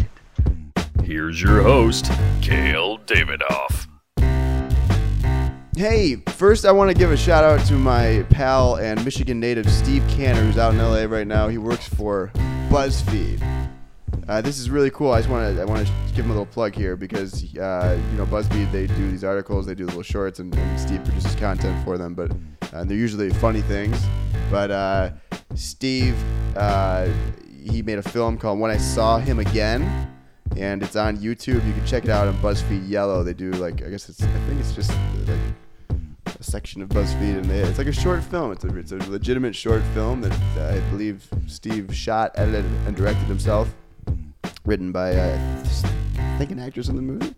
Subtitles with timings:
[1.11, 2.09] Here's your host,
[2.41, 3.85] Kale Davidoff.
[5.75, 9.69] Hey, first I want to give a shout out to my pal and Michigan native
[9.69, 11.49] Steve Canner, who's out in LA right now.
[11.49, 12.31] He works for
[12.69, 13.43] BuzzFeed.
[14.29, 15.11] Uh, this is really cool.
[15.11, 18.01] I just want to I want to give him a little plug here because uh,
[18.11, 21.35] you know BuzzFeed they do these articles, they do little shorts, and, and Steve produces
[21.35, 22.13] content for them.
[22.13, 22.31] But
[22.71, 24.01] uh, they're usually funny things.
[24.49, 25.09] But uh,
[25.55, 26.15] Steve
[26.55, 27.09] uh,
[27.61, 30.09] he made a film called When I Saw Him Again,
[30.57, 31.65] and it's on YouTube.
[31.65, 33.23] You can check it out on BuzzFeed Yellow.
[33.23, 34.91] They do like I guess it's I think it's just
[35.27, 35.39] like
[36.39, 38.51] a section of BuzzFeed, and they, it's like a short film.
[38.51, 42.95] It's a, it's a legitimate short film that uh, I believe Steve shot, edited, and
[42.95, 43.73] directed himself.
[44.65, 45.63] Written by uh,
[46.17, 47.33] I think an actress in the movie.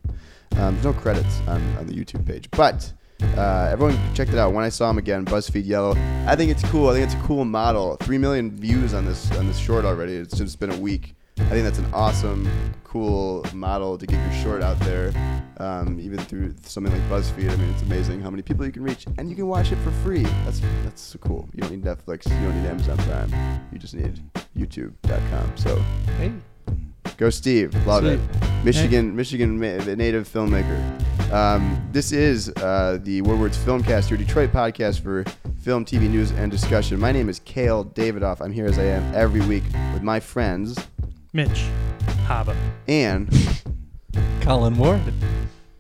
[0.58, 2.92] Um, there's no credits on, on the YouTube page, but
[3.38, 4.54] uh, everyone checked it out.
[4.54, 5.96] When I saw him again, BuzzFeed Yellow.
[6.28, 6.90] I think it's cool.
[6.90, 7.96] I think it's a cool model.
[8.02, 10.16] Three million views on this on this short already.
[10.16, 11.16] It's just been a week.
[11.40, 12.48] I think that's an awesome,
[12.84, 15.12] cool model to get your short out there,
[15.58, 17.52] um, even through something like BuzzFeed.
[17.52, 19.78] I mean, it's amazing how many people you can reach, and you can watch it
[19.78, 20.24] for free.
[20.46, 21.50] That's that's so cool.
[21.54, 23.62] You don't need Netflix, you don't need Amazon Prime.
[23.72, 24.20] You just need
[24.58, 25.58] YouTube.com.
[25.58, 25.82] So,
[26.18, 26.32] Hey.
[27.18, 28.20] go Steve, love it.
[28.20, 28.64] Sweet.
[28.64, 31.32] Michigan, Michigan ma- native filmmaker.
[31.34, 35.24] Um, this is uh, the Woodward's Filmcast, your Detroit podcast for
[35.62, 37.00] film, TV news, and discussion.
[37.00, 38.40] My name is Kale Davidoff.
[38.40, 40.78] I'm here as I am every week with my friends
[41.36, 41.66] Mitch.
[42.28, 42.56] Haba.
[42.88, 43.28] and
[44.42, 45.02] Colin Ward.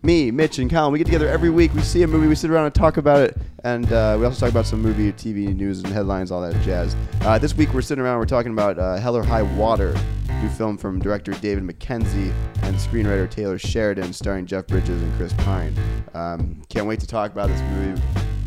[0.01, 0.91] me, Mitch, and Colin.
[0.91, 1.73] We get together every week.
[1.75, 4.39] We see a movie, we sit around and talk about it, and uh, we also
[4.39, 6.95] talk about some movie, TV news, and headlines, all that jazz.
[7.21, 9.95] Uh, this week we're sitting around, we're talking about uh, Hell or High Water,
[10.41, 12.33] new film from director David Mackenzie
[12.63, 15.75] and screenwriter Taylor Sheridan, starring Jeff Bridges and Chris Pine.
[16.15, 18.01] Um, can't wait to talk about this movie.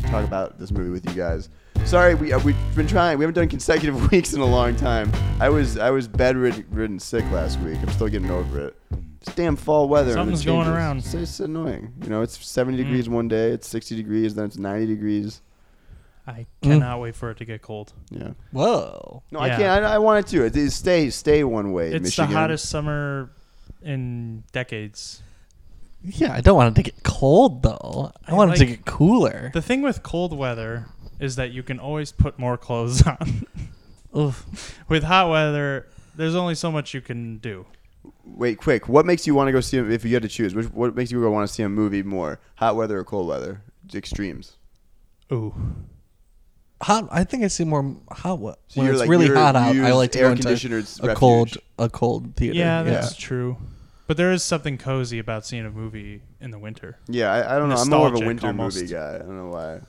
[0.07, 1.49] Talk about this movie with you guys.
[1.87, 3.17] Sorry, we uh, we've been trying.
[3.17, 5.09] We haven't done consecutive weeks in a long time.
[5.39, 7.77] I was I was bedridden sick last week.
[7.81, 8.75] I'm still getting over it.
[9.21, 10.11] It's damn fall weather.
[10.11, 10.97] and it Something's going around.
[10.97, 11.93] It's, it's annoying.
[12.03, 12.83] You know, it's 70 Mm.
[12.83, 15.41] degrees one day, it's 60 degrees, then it's 90 degrees.
[16.27, 17.93] I cannot wait for it to get cold.
[18.11, 18.31] Yeah.
[18.51, 19.23] Whoa.
[19.31, 19.85] No, I can't.
[19.85, 20.43] I, I want it to.
[20.43, 21.93] It, it stay stay one way.
[21.93, 22.31] It's Michigan.
[22.31, 23.29] the hottest summer
[23.81, 25.23] in decades.
[26.03, 28.11] Yeah, I don't want it to get cold though.
[28.27, 29.51] I, I want it to get cooler.
[29.53, 30.87] The thing with cold weather
[31.19, 33.45] is that you can always put more clothes on.
[34.89, 37.65] With hot weather, there's only so much you can do.
[38.25, 38.87] Wait, quick.
[38.89, 39.77] What makes you want to go see?
[39.77, 42.03] A, if you had to choose, which, what makes you want to see a movie
[42.03, 42.39] more?
[42.55, 43.61] Hot weather or cold weather?
[43.93, 44.55] Extremes.
[45.31, 45.53] Ooh.
[46.81, 47.07] Hot.
[47.11, 49.55] I think I see more hot we- So when you're it's like- really you're- hot
[49.55, 49.73] out.
[49.75, 51.15] you I use like to air go into conditioned a refuge.
[51.17, 52.57] cold a cold theater.
[52.57, 53.57] Yeah, that's true.
[54.07, 56.97] But there is something cozy about seeing a movie in the winter.
[57.07, 57.75] Yeah, I, I don't know.
[57.75, 58.77] I'm more of a Nostalgic winter almost.
[58.77, 59.15] movie guy.
[59.15, 59.79] I don't know why.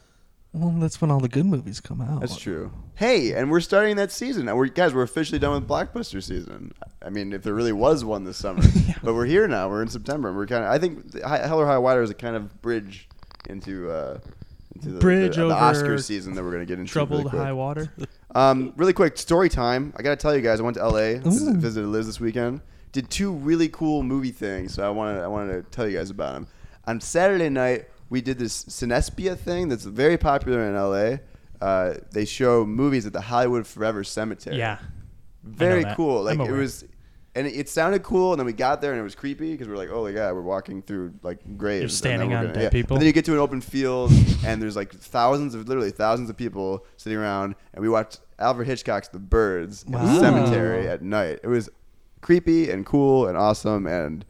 [0.53, 2.21] Well, that's when all the good movies come out.
[2.21, 2.73] That's true.
[2.95, 4.47] Hey, and we're starting that season.
[4.47, 6.73] Now we're guys, we're officially done with blockbuster season.
[7.03, 8.63] I mean, if there really was one this summer,
[9.03, 9.69] but we're here now.
[9.69, 10.71] We're in September, and we're kind of.
[10.71, 13.09] I think Hell or High Water is a kind of bridge
[13.49, 14.19] into uh,
[14.75, 16.91] into the, Bridge the, the Oscar season that we're gonna get into.
[16.91, 17.93] Troubled really high water.
[18.35, 19.95] Um, really quick story time.
[19.97, 21.57] I gotta tell you guys, I went to LA, vis- Ooh.
[21.57, 22.61] visited Liz this weekend.
[22.93, 24.75] Did two really cool movie things.
[24.75, 26.47] So I wanted I wanted to tell you guys about them.
[26.87, 31.19] On Saturday night, we did this Cinespia thing that's very popular in LA.
[31.61, 34.57] Uh, they show movies at the Hollywood Forever Cemetery.
[34.57, 34.79] Yeah.
[35.43, 36.23] very cool.
[36.23, 36.85] Like it was,
[37.35, 38.33] and it, it sounded cool.
[38.33, 40.13] And then we got there and it was creepy because we are like, oh my
[40.13, 41.83] god, we're walking through like graves.
[41.83, 42.69] and then standing on gonna- dead yeah.
[42.71, 42.97] people.
[42.97, 44.13] But then you get to an open field
[44.45, 48.67] and there's like thousands of literally thousands of people sitting around, and we watched Alfred
[48.69, 51.41] Hitchcock's The Birds in the cemetery at night.
[51.43, 51.69] It was
[52.21, 54.25] creepy and cool and awesome and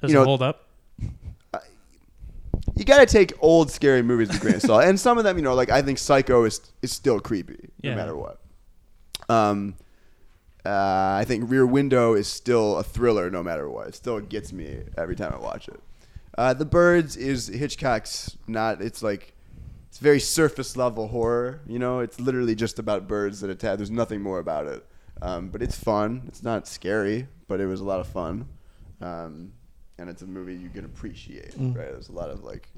[0.00, 0.68] Does you know it hold up?
[2.82, 4.84] You got to take old scary movies with a grain of salt.
[4.84, 7.90] And some of them, you know, like I think Psycho is is still creepy Yeah.
[7.92, 8.40] no matter what.
[9.28, 9.76] Um,
[10.64, 10.68] uh,
[11.20, 13.88] I think Rear Window is still a thriller no matter what.
[13.88, 15.80] It still gets me every time I watch it.
[16.36, 18.80] Uh, the Birds is Hitchcock's not.
[18.80, 19.34] It's like
[19.88, 21.60] it's very surface level horror.
[21.66, 23.76] You know, it's literally just about birds that attack.
[23.76, 24.86] There's nothing more about it.
[25.20, 26.22] Um, but it's fun.
[26.26, 28.46] It's not scary, but it was a lot of fun.
[29.00, 29.52] Um,
[30.02, 31.54] and it's a movie you can appreciate.
[31.56, 31.92] Right?
[31.92, 32.68] There's a lot of like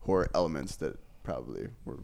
[0.00, 1.98] horror elements that probably were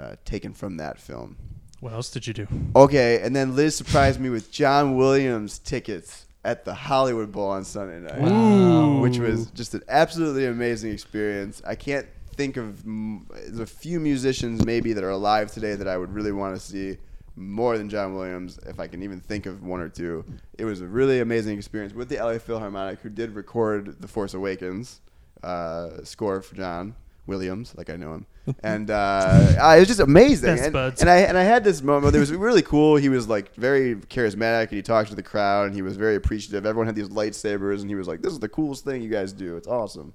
[0.00, 1.36] uh, taken from that film.
[1.80, 2.48] What else did you do?
[2.74, 7.64] Okay, and then Liz surprised me with John Williams tickets at the Hollywood Bowl on
[7.64, 11.60] Sunday night, which was just an absolutely amazing experience.
[11.66, 15.86] I can't think of mm, there's a few musicians maybe that are alive today that
[15.86, 16.96] I would really want to see
[17.38, 20.24] more than John Williams, if I can even think of one or two.
[20.58, 24.34] It was a really amazing experience with the LA Philharmonic, who did record The Force
[24.34, 25.00] Awakens
[25.42, 26.94] uh, score for John
[27.26, 28.26] Williams, like I know him,
[28.62, 30.58] and uh, uh, it was just amazing.
[30.58, 32.16] And, and I and I had this moment.
[32.16, 32.96] It was really cool.
[32.96, 36.16] He was like very charismatic, and he talked to the crowd, and he was very
[36.16, 36.66] appreciative.
[36.66, 39.32] Everyone had these lightsabers, and he was like, "This is the coolest thing you guys
[39.32, 39.56] do.
[39.56, 40.14] It's awesome."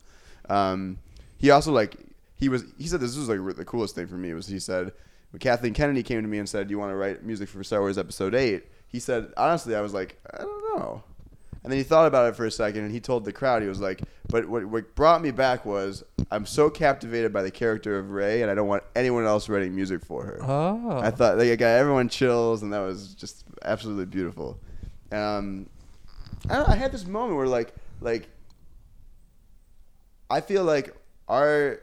[0.50, 0.98] Um,
[1.38, 1.96] he also like
[2.36, 4.92] he was he said this was like the coolest thing for me was he said
[5.34, 7.64] when Kathleen Kennedy came to me and said, "Do you want to write music for
[7.64, 8.64] Star Wars Episode 8?
[8.88, 11.04] He said, honestly, I was like, I don't know.
[11.64, 13.68] And then he thought about it for a second, and he told the crowd, he
[13.68, 17.98] was like, "But what, what brought me back was I'm so captivated by the character
[17.98, 21.00] of Rey, and I don't want anyone else writing music for her." Oh.
[21.00, 24.60] I thought like, I got everyone chills, and that was just absolutely beautiful.
[25.12, 25.68] Um,
[26.48, 28.30] I, I had this moment where like like
[30.30, 30.96] I feel like
[31.28, 31.80] our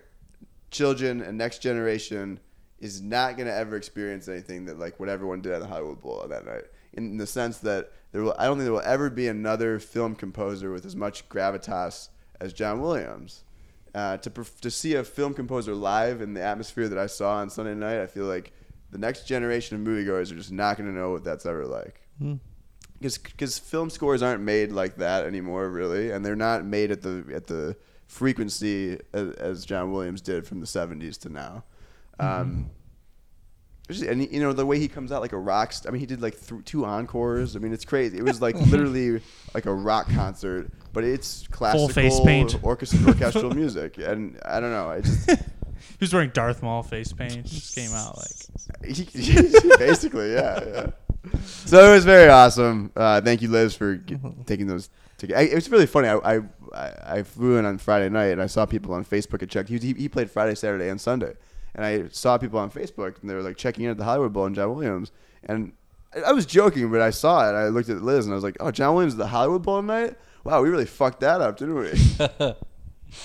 [0.70, 2.38] children and next generation
[2.81, 6.00] is not going to ever experience anything that like what everyone did at the Hollywood
[6.00, 6.65] Bowl that night.
[6.94, 10.15] In the sense that there will, I don't think there will ever be another film
[10.15, 12.09] composer with as much gravitas
[12.41, 13.44] as John Williams.
[13.94, 17.37] Uh, to perf- to see a film composer live in the atmosphere that I saw
[17.37, 18.53] on Sunday night, I feel like
[18.91, 22.00] the next generation of moviegoers are just not going to know what that's ever like.
[23.00, 27.25] Because film scores aren't made like that anymore, really, and they're not made at the
[27.35, 31.65] at the frequency as, as John Williams did from the '70s to now.
[32.20, 32.70] Um,
[33.88, 35.72] just- and you know the way he comes out like a rock.
[35.72, 37.56] St- I mean, he did like th- two encores.
[37.56, 38.19] I mean, it's crazy.
[38.19, 39.20] It was like literally
[39.55, 42.56] like a rock concert, but it's classical face paint.
[42.62, 44.90] orchestra- orchestral music, and I don't know.
[44.90, 45.28] I just
[45.99, 47.44] He was wearing Darth Maul face paint.
[47.46, 48.99] Just came out like
[49.78, 50.87] basically, yeah, yeah.
[51.44, 52.93] So it was very awesome.
[52.96, 54.88] Uh, thank you, Liz, for g- taking those.
[55.22, 56.08] It was really funny.
[56.08, 56.40] I,
[56.75, 59.69] I I flew in on Friday night and I saw people on Facebook and checked.
[59.69, 61.34] He, he he played Friday, Saturday, and Sunday,
[61.75, 64.32] and I saw people on Facebook and they were like checking in at the Hollywood
[64.32, 65.12] Bowl and John Williams.
[65.44, 65.72] And
[66.25, 67.52] I, was joking, but I saw it.
[67.52, 69.81] I looked at Liz and I was like, "Oh, John Williams at the Hollywood Bowl
[69.81, 70.17] tonight?
[70.44, 71.90] Wow, we really fucked that up, didn't we?"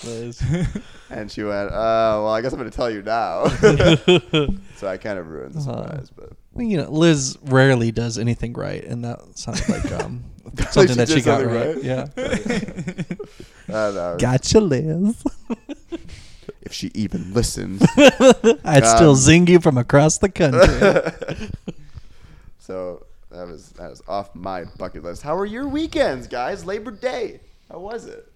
[0.03, 0.41] Liz.
[1.09, 3.47] and she went, "Uh, well, I guess I'm going to tell you now."
[4.75, 6.31] so I kind of ruined the surprise, but.
[6.53, 10.23] Well, you know, Liz rarely does anything right, and that sounded like um,
[10.69, 11.75] something she that she got right.
[11.75, 11.83] right?
[11.83, 12.07] Yeah.
[14.19, 15.23] Gotcha, Liz.
[16.65, 17.81] If she even listens.
[18.65, 21.47] I'd still Um, zing you from across the country.
[22.59, 25.21] so that was that was off my bucket list.
[25.21, 26.65] How were your weekends, guys?
[26.65, 27.39] Labor Day.
[27.71, 28.31] How was it?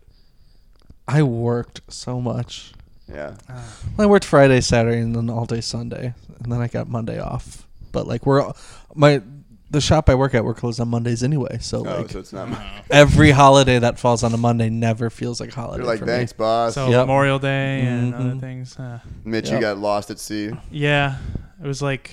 [1.07, 2.73] I worked so much.
[3.11, 3.33] Yeah.
[3.47, 3.63] Well,
[3.99, 7.65] I worked Friday, Saturday, and then all day Sunday, and then I got Monday off.
[7.91, 8.51] But like we're
[8.93, 9.21] my
[9.71, 11.57] the shop I work at, we're closed on Mondays anyway.
[11.61, 12.49] So Oh, like so it's not.
[12.49, 15.83] My, every holiday that falls on a Monday never feels like a holiday.
[15.83, 16.37] you're like, for thanks, me.
[16.37, 16.73] boss.
[16.75, 17.01] so Yep.
[17.01, 18.39] Memorial Day and other Mhm.
[18.39, 18.77] things.
[18.79, 19.61] Uh, Mitch, you Yep.
[19.61, 20.51] got lost at sea.
[20.71, 21.17] yeah,
[21.63, 22.11] it was like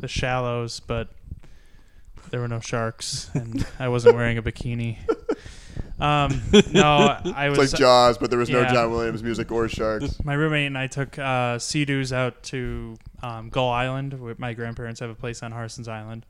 [0.00, 1.08] the shallows, but
[2.30, 4.98] there were no sharks, and I wasn't wearing a bikini.
[6.00, 6.42] Um,
[6.72, 7.72] no, I It's was.
[7.72, 8.72] like Jaws, but there was no yeah.
[8.72, 10.22] John Williams music or sharks.
[10.24, 14.20] my roommate and I took uh, Sea-Doos out to um, Gull Island.
[14.20, 16.26] Where my grandparents have a place on Harsen's Island,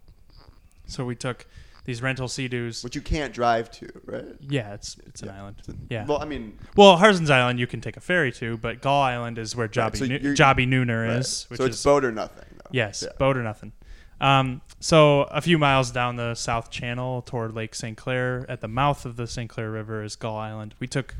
[0.87, 1.47] so we took
[1.85, 2.83] these rental Sea-Doos.
[2.83, 4.25] Which you can't drive to, right?
[4.41, 5.57] Yeah, it's it's an island.
[5.91, 6.07] Yeah.
[6.07, 9.38] Well, I mean, Well, Harsen's Island you can take a ferry to, but Gull Island
[9.38, 11.19] is where Jobbie so Nu- you're- Jobbie Nooner right.
[11.19, 12.47] is, which so it's is boat or nothing.
[12.57, 12.71] Though.
[12.73, 13.12] yes, Yeah.
[13.19, 13.73] boat or nothing.
[14.21, 17.97] Um, so a few miles down the South Channel toward Lake St.
[17.99, 19.50] Clair, at the mouth of the St.
[19.50, 20.75] Clair River is Gull Island.
[20.79, 21.14] We took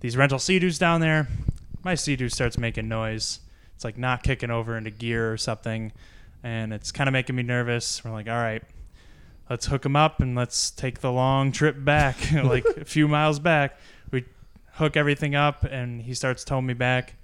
[0.00, 1.28] these rental Sea-Doos down there.
[1.84, 3.40] My Sea-Doo starts making noise.
[3.76, 5.92] It's like not kicking over into gear or something,
[6.42, 8.04] and it's kind of making me nervous.
[8.04, 8.62] We're like, all right,
[9.52, 13.38] let's hook him up and let's take the long trip back, like a few miles
[13.38, 13.78] back.
[14.10, 14.24] We
[14.72, 17.16] hook everything up, and he starts towing me back.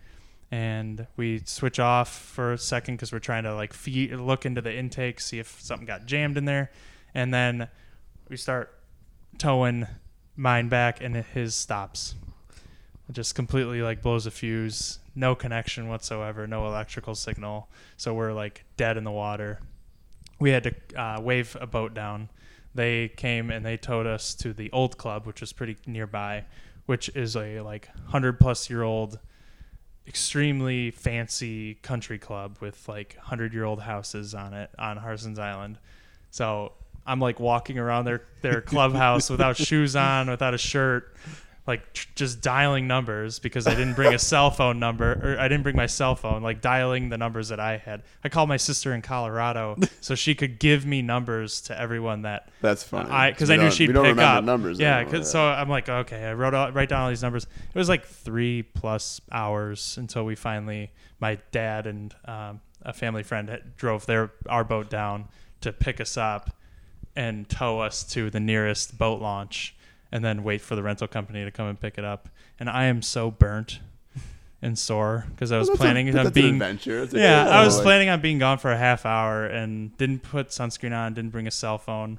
[0.50, 4.60] And we switch off for a second because we're trying to like feed, look into
[4.60, 6.70] the intake, see if something got jammed in there,
[7.14, 7.68] and then
[8.28, 8.78] we start
[9.38, 9.86] towing
[10.36, 12.14] mine back, and his stops.
[13.08, 14.98] It just completely like blows a fuse.
[15.14, 16.46] No connection whatsoever.
[16.46, 17.70] No electrical signal.
[17.96, 19.60] So we're like dead in the water.
[20.38, 22.28] We had to uh, wave a boat down.
[22.74, 26.44] They came and they towed us to the old club, which was pretty nearby,
[26.86, 29.18] which is a like hundred plus year old,
[30.06, 35.78] extremely fancy country club with like hundred year old houses on it on Harsen's Island.
[36.30, 36.72] So
[37.06, 41.14] I'm like walking around their their clubhouse without shoes on, without a shirt,
[41.68, 45.46] like tr- just dialing numbers because I didn't bring a cell phone number or I
[45.48, 48.02] didn't bring my cell phone, like dialing the numbers that I had.
[48.24, 52.48] I called my sister in Colorado so she could give me numbers to everyone that
[52.62, 53.10] That's funny.
[53.10, 55.40] I because I knew she'd we don't pick remember up numbers Yeah, anymore, 'cause- so
[55.40, 57.44] I'm like, okay, I wrote out, write down all these numbers.
[57.44, 63.22] It was like three plus hours until we finally, my dad and um, a family
[63.22, 65.28] friend had, drove their our boat down
[65.60, 66.56] to pick us up
[67.14, 69.74] and tow us to the nearest boat launch,
[70.12, 72.28] and then wait for the rental company to come and pick it up.
[72.58, 73.80] And I am so burnt
[74.60, 77.02] and sore because I was That's a- planning that's on an being adventure.
[77.02, 79.96] It's a- yeah, I was like- planning on being gone for a half hour and
[79.96, 82.18] didn't put sunscreen on, didn't bring a cell phone.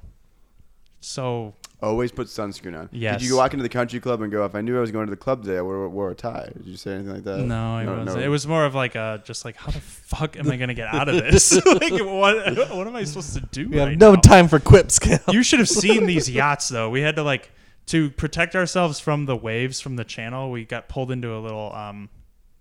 [1.00, 2.90] So Always put sunscreen on.
[2.92, 3.20] Yes.
[3.20, 4.90] Did you go walk into the country club and go, if I knew I was
[4.90, 6.50] going to the club today, I would have wore a tie?
[6.54, 7.38] Did you say anything like that?
[7.38, 8.18] no, I no, wasn't.
[8.18, 8.22] no.
[8.22, 10.88] It was more of like a just like how the fuck am I gonna get
[10.88, 11.52] out of this?
[11.66, 14.20] like what what am I supposed to do We have no now?
[14.20, 15.20] time for quips, Cal.
[15.30, 16.90] You should have seen these yachts though.
[16.90, 17.50] We had to like
[17.86, 20.50] to protect ourselves from the waves from the channel.
[20.50, 22.08] We got pulled into a little um,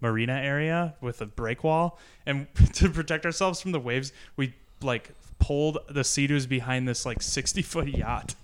[0.01, 5.11] marina area with a break wall, and to protect ourselves from the waves, we like
[5.39, 8.35] pulled the sea-doos behind this like sixty foot yacht.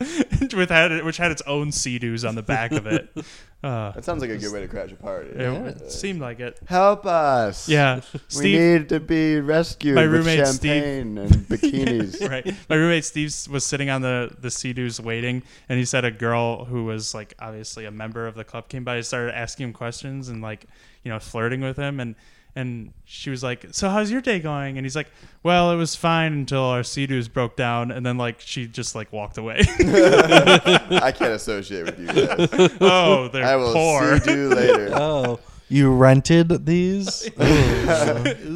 [0.54, 3.08] with had which had its own sea-doos on the back of it.
[3.64, 5.30] Uh, That sounds like a good way to crash a party.
[5.30, 5.38] it,
[5.80, 6.60] it seemed like it.
[6.66, 7.66] Help us.
[7.66, 8.02] Yeah,
[8.36, 10.82] We need to be rescued My with roommate, Steve.
[10.82, 12.28] champagne and bikinis.
[12.28, 12.44] right.
[12.68, 16.66] My roommate Steve was sitting on the the sea-doos waiting, and he said a girl
[16.66, 19.72] who was like obviously a member of the club came by and started asking him
[19.72, 20.66] questions and like
[21.02, 22.16] you know flirting with him, and
[22.56, 25.08] and she was like, "So how's your day going?" And he's like,
[25.42, 29.12] "Well, it was fine until our sea-doos broke down, and then like she just like
[29.12, 32.76] walked away." I can't associate with you guys.
[32.80, 34.18] oh, they're I will poor.
[34.20, 34.90] see you later.
[34.94, 37.26] Oh, you rented these?
[37.28, 37.42] Ooh.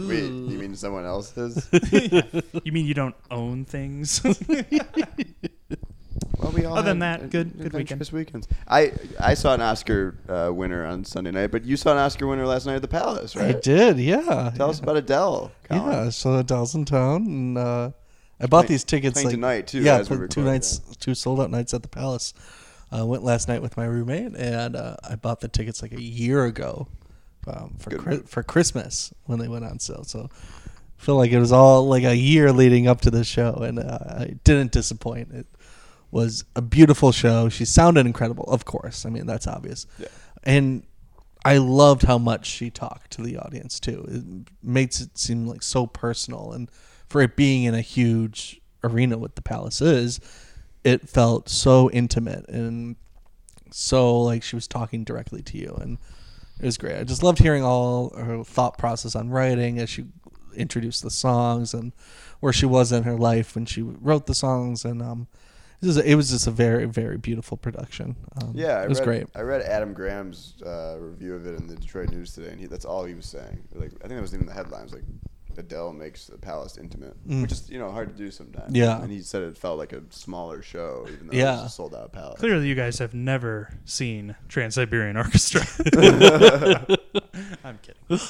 [0.09, 1.69] Wait, you mean someone else's?
[2.65, 4.23] you mean you don't own things?
[6.39, 8.47] Well, we all Other than that, good- good adventurous weekends.
[8.69, 12.27] I I saw an Oscar uh, winner on Sunday night, but you saw an Oscar
[12.27, 13.57] winner last night at the Palace, right?
[13.57, 14.53] I did, yeah.
[14.57, 15.51] Tell us about Adele.
[15.65, 15.93] Colin.
[15.93, 17.91] Yeah, so Adele's in town, and uh,
[18.41, 20.81] I bought Play- these tickets playing like tonight, too, Yeah, as we two record, nights,
[21.01, 22.35] two sold out nights at the Palace.
[22.97, 26.01] Uh, went last night with my roommate, and uh, I bought the tickets like a
[26.01, 26.89] year ago
[27.47, 28.31] um, for Good Chri- move.
[28.31, 30.05] for Christmas when they went on sale.
[30.05, 33.57] So I feel like it was all like a year leading up to the show,
[33.57, 35.33] and uh, I didn't disappoint.
[35.33, 35.47] It
[36.11, 37.49] was a beautiful show.
[37.49, 39.05] She sounded incredible, of course.
[39.05, 39.87] I mean, that's obvious.
[39.99, 40.09] Yeah.
[40.45, 40.85] And
[41.45, 44.05] I loved how much she talked to the audience too.
[44.09, 46.71] It makes it seem like so personal, and
[47.09, 50.21] for it being in a huge arena, what the Palace is,
[50.85, 52.97] it felt so intimate and
[53.71, 55.99] so like she was talking directly to you, and
[56.61, 56.99] it was great.
[56.99, 60.07] I just loved hearing all her thought process on writing as she
[60.57, 61.93] introduced the songs and
[62.41, 65.29] where she was in her life when she wrote the songs, and um,
[65.81, 68.17] it was, it was just a very very beautiful production.
[68.43, 69.27] Um, Yeah, I it was read, great.
[69.35, 72.67] I read Adam Graham's uh, review of it in the Detroit News today, and he,
[72.67, 73.63] that's all he was saying.
[73.75, 74.93] Like, I think that was even the headlines.
[74.93, 75.05] Like,
[75.57, 77.43] Adele makes the Palace intimate, Mm.
[77.43, 78.73] which is you know hard to do sometimes.
[78.77, 79.03] Yeah.
[79.03, 81.95] and he said it felt like a smaller show, even though it was a sold
[81.97, 82.39] out Palace.
[82.39, 85.63] Clearly, you guys have never seen Trans Siberian Orchestra.
[87.65, 88.21] I'm kidding.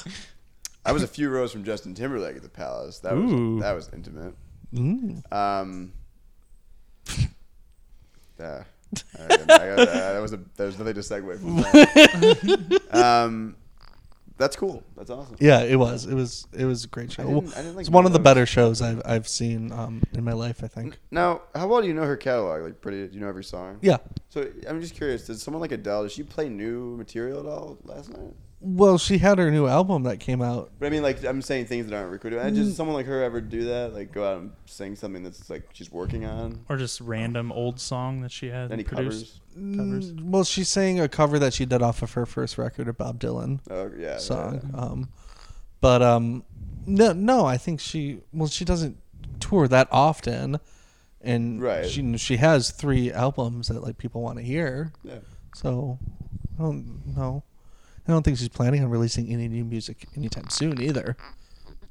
[0.85, 2.99] I was a few rows from Justin Timberlake at the Palace.
[2.99, 3.55] That Ooh.
[3.55, 4.33] was that was intimate.
[4.73, 5.31] Mm.
[5.31, 5.93] Um,
[8.39, 8.63] yeah,
[9.17, 12.81] that was a there was nothing to segue from that.
[12.95, 13.55] um,
[14.37, 14.83] that's cool.
[14.95, 15.35] That's awesome.
[15.39, 16.05] Yeah, it was.
[16.05, 16.47] It was.
[16.53, 17.23] It was a great show.
[17.23, 20.01] I didn't- I didn't like it's one of the better shows I've I've seen um,
[20.13, 20.63] in my life.
[20.63, 20.97] I think.
[21.11, 22.61] Now, how well do you know her catalog?
[22.63, 23.05] Like, pretty?
[23.07, 23.79] Do you know every song?
[23.81, 23.97] Yeah.
[24.29, 25.27] So I'm just curious.
[25.27, 26.03] Does someone like Adele?
[26.03, 28.33] Does she play new material at all last night?
[28.61, 30.71] Well, she had her new album that came out.
[30.79, 32.39] But I mean, like, I'm saying things that aren't recorded.
[32.39, 32.59] And Mm.
[32.59, 33.93] Does someone like her ever do that?
[33.93, 36.65] Like, go out and sing something that's like she's working on?
[36.67, 39.39] Or just random old song that she had Any produced.
[39.55, 39.77] covers?
[39.77, 40.11] Covers.
[40.13, 42.97] Mm, Well, she sang a cover that she did off of her first record, of
[42.97, 44.17] Bob Dylan Oh yeah.
[44.17, 44.59] song.
[44.73, 44.79] yeah.
[44.79, 45.09] Um,
[45.79, 46.43] but um,
[46.85, 48.19] no, no, I think she.
[48.33, 48.97] Well, she doesn't
[49.39, 50.59] tour that often,
[51.21, 51.85] and Right.
[51.85, 54.91] she she has three albums that like people want to hear.
[55.03, 55.19] Yeah.
[55.55, 55.97] So,
[56.59, 57.43] I don't know.
[58.09, 61.15] I don't think she's planning on releasing any new music anytime soon either.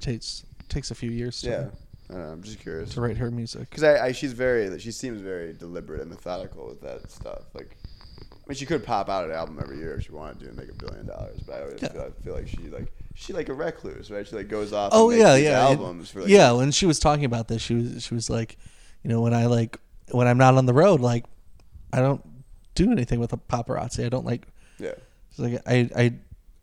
[0.00, 1.66] Takes takes a few years to, Yeah.
[2.10, 2.90] I don't know, I'm just curious.
[2.94, 3.70] to write her music.
[3.70, 7.44] Because I, I, she's very, she seems very deliberate and methodical with that stuff.
[7.54, 7.76] Like,
[8.22, 10.56] I mean, she could pop out an album every year if she wanted to and
[10.56, 11.40] make a billion dollars.
[11.46, 11.88] But I always Yeah.
[11.92, 14.26] feel, I feel like she like she like a recluse, right?
[14.26, 14.90] She like goes off.
[14.94, 16.50] Oh and makes yeah, yeah, Albums for like, yeah.
[16.52, 18.56] When she was talking about this, she was she was like,
[19.04, 19.78] you know, when I like
[20.10, 21.24] when I'm not on the road, like
[21.92, 22.22] I don't
[22.74, 24.04] do anything with a paparazzi.
[24.04, 24.46] I don't like.
[24.78, 24.92] yeah.
[25.38, 26.14] She's like I I.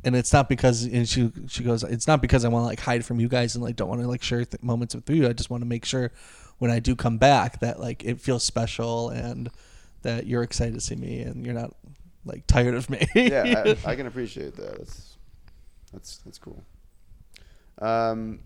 [0.03, 2.79] And it's not because, and she she goes, it's not because I want to like
[2.79, 5.27] hide from you guys and like don't want to like share th- moments with you.
[5.27, 6.11] I just want to make sure
[6.59, 9.49] when I do come back that like it feels special and
[10.03, 11.73] that you're excited to see me and you're not
[12.23, 13.07] like tired of me.
[13.15, 14.77] yeah, I, I can appreciate that.
[14.77, 15.17] That's
[15.91, 16.63] that's that's cool.
[17.79, 18.41] Um,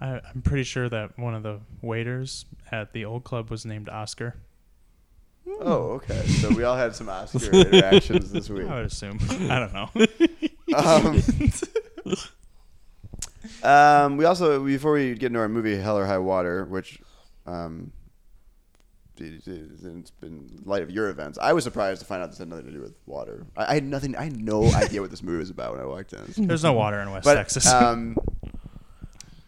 [0.00, 3.88] I, I'm pretty sure that one of the waiters at the old club was named
[3.88, 4.34] Oscar.
[5.60, 6.20] Oh, okay.
[6.26, 8.68] So we all had some Oscar interactions this week.
[8.68, 9.18] I would assume.
[9.50, 9.90] I don't know.
[10.74, 11.22] Um,
[13.62, 17.00] um, we also before we get into our movie Hell or High Water, which
[17.46, 17.92] um,
[19.18, 21.38] it- it's been light of your events.
[21.40, 23.46] I was surprised to find out this had nothing to do with water.
[23.56, 24.16] I, I had nothing.
[24.16, 26.46] I had no idea what this movie was about when I walked in.
[26.48, 27.66] There's no water in West But Texas.
[27.70, 28.16] um,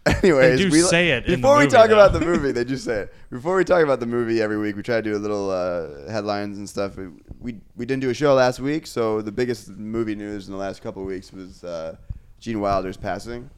[0.22, 1.94] anyways, They do we, say it before we talk though.
[1.94, 2.52] about the movie.
[2.52, 4.76] They just say it before we talk about the movie every week.
[4.76, 6.96] We try to do a little uh, headlines and stuff.
[6.96, 7.08] We,
[7.40, 10.58] we we didn't do a show last week, so the biggest movie news in the
[10.58, 11.96] last couple of weeks was uh,
[12.38, 13.50] Gene Wilder's passing,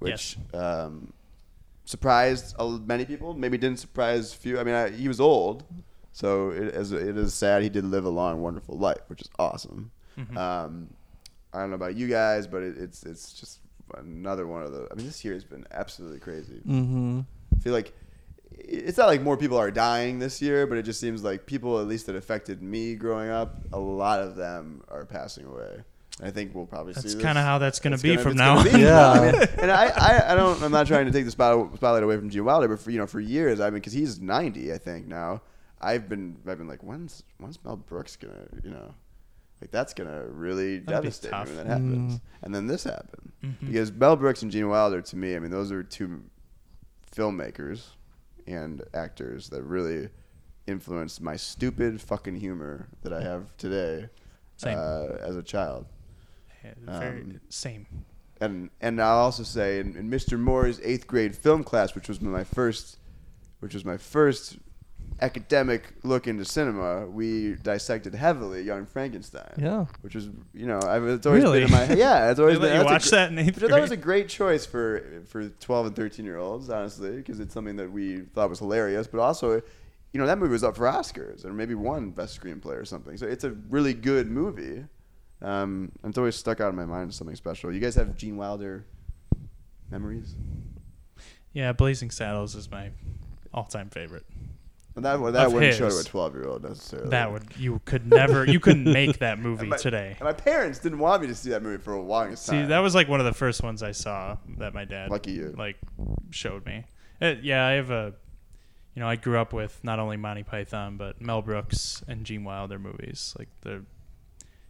[0.00, 1.12] which um,
[1.84, 2.56] surprised
[2.86, 3.34] many people.
[3.34, 4.58] Maybe didn't surprise few.
[4.58, 5.64] I mean, I, he was old,
[6.12, 9.30] so it, as it is sad, he did live a long, wonderful life, which is
[9.38, 9.92] awesome.
[10.18, 10.36] Mm-hmm.
[10.36, 10.88] Um,
[11.52, 13.60] I don't know about you guys, but it, it's it's just
[13.98, 14.88] another one of the.
[14.90, 16.60] I mean, this year has been absolutely crazy.
[16.66, 17.20] mm-hmm.
[17.54, 17.92] I feel like
[18.50, 21.80] it's not like more people are dying this year, but it just seems like people,
[21.80, 25.82] at least that affected me growing up, a lot of them are passing away.
[26.22, 27.14] I think we'll probably That's see.
[27.14, 27.22] this.
[27.22, 28.66] kind of how that's going to be gonna- from now on.
[28.78, 29.10] Yeah.
[29.10, 30.62] I mean, and I, I, I don't.
[30.62, 32.98] I'm not trying to take the spot, spotlight away from Gene Wilder, but for you
[32.98, 35.40] know, for years, I mean, because he's 90, I think now.
[35.80, 38.94] I've been, I've been like, when's, when's Mel Brooks gonna, you know,
[39.62, 42.14] like that's gonna really That'd devastate me when that happens.
[42.16, 42.20] Mm.
[42.42, 43.54] And then this happened Mhm.
[43.68, 46.22] because Mel Brooks and Gene Wilder, to me, I mean, those are two
[47.14, 47.84] filmmakers
[48.46, 50.08] and actors that really
[50.66, 54.08] influenced my stupid fucking humor that I have today
[54.56, 54.76] Same.
[54.78, 55.86] uh, as a child.
[56.64, 57.86] Yeah, very- Um, same.
[58.40, 60.38] And and I'll also say in, in Mr.
[60.38, 62.98] Moore's eighth grade film class, which was my first,
[63.60, 64.58] which was my first
[65.20, 69.52] academic look into cinema, we dissected heavily Young Frankenstein.
[69.58, 69.86] Yeah.
[70.00, 71.60] Which was you know I've it's always Really?
[71.64, 73.80] been in my yeah it's always been you watch gr- that in eighth I thought
[73.80, 77.76] was a great choice for for 12 and 13 year olds honestly because it's something
[77.76, 79.54] that we thought was hilarious but also
[80.12, 83.16] you know that movie was up for Oscars and maybe won best screenplay or something
[83.16, 84.84] so it's a really good movie
[85.42, 88.36] um, it's always stuck out in my mind as something special you guys have Gene
[88.36, 88.84] Wilder
[89.90, 90.34] memories
[91.52, 92.90] Yeah, Blazing Saddles is my
[93.52, 94.24] all-time favorite.
[94.94, 98.06] And that that wouldn't show to a 12 year old necessarily That would you could
[98.10, 100.10] never you couldn't make that And movie my- today.
[100.18, 102.36] and my parents didn't want me to see that movie for a long time.
[102.36, 105.32] See, that was like one of the first ones I saw that my dad Lucky
[105.32, 105.54] you.
[105.56, 105.76] like
[106.30, 106.84] showed me.
[107.20, 108.14] Uh, yeah, I have a
[108.94, 112.44] you know, I grew up with not only Monty Python but Mel Brooks and Gene
[112.44, 113.34] Wilder movies.
[113.38, 113.82] Like they're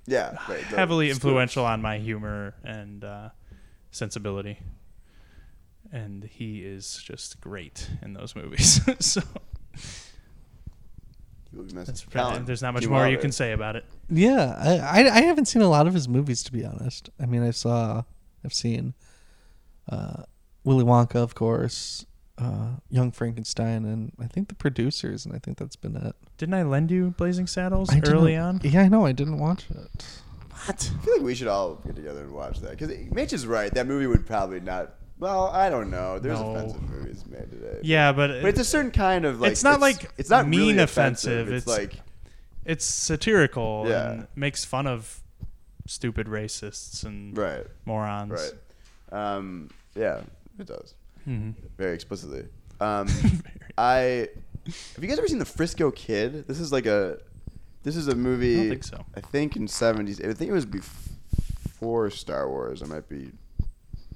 [0.06, 3.28] yeah right, heavily influential on my humor and uh,
[3.90, 4.58] sensibility.
[5.92, 8.80] And he is just great in those movies.
[9.04, 9.20] so
[11.52, 11.86] He will be missed.
[11.86, 13.20] that's, Callan, there's not much Gene more you Wilder.
[13.20, 13.84] can say about it.
[14.08, 17.10] Yeah, I, I I haven't seen a lot of his movies to be honest.
[17.20, 18.02] I mean, I saw,
[18.44, 18.94] I've seen,
[19.88, 20.22] uh,
[20.64, 22.06] Willy Wonka, of course,
[22.38, 26.16] uh, Young Frankenstein, and I think the producers, and I think that's been it.
[26.38, 28.60] Didn't I lend you Blazing Saddles I didn't- early on?
[28.64, 29.04] Yeah, I know.
[29.06, 30.04] I didn't watch it.
[30.64, 30.90] What?
[30.94, 33.72] I feel like we should all get together and watch that because Mitch is right.
[33.74, 34.94] That movie would probably not.
[35.22, 36.18] Well, I don't know.
[36.18, 36.56] There's No.
[36.56, 37.78] offensive movies made today.
[37.84, 39.52] Yeah, but, but it's a certain kind of like.
[39.52, 42.00] It's not like it's not mean really offensive, It's, it's- like
[42.64, 44.10] it's satirical Yeah.
[44.10, 45.20] and makes fun of
[45.86, 48.32] stupid racists and right, morons.
[49.12, 49.16] right.
[49.36, 50.22] Um, yeah,
[50.58, 50.94] it does
[51.28, 51.54] Mhm.
[51.78, 52.46] very explicitly.
[52.80, 53.06] Um,
[53.78, 54.28] I
[54.66, 56.48] have you guys ever seen the Frisco Kid?
[56.48, 57.18] This is like a.
[57.84, 58.54] This is a movie.
[58.54, 59.04] I don't think so.
[59.14, 60.20] I think in seventies.
[60.20, 62.82] I think it was before Star Wars.
[62.82, 63.30] I might be.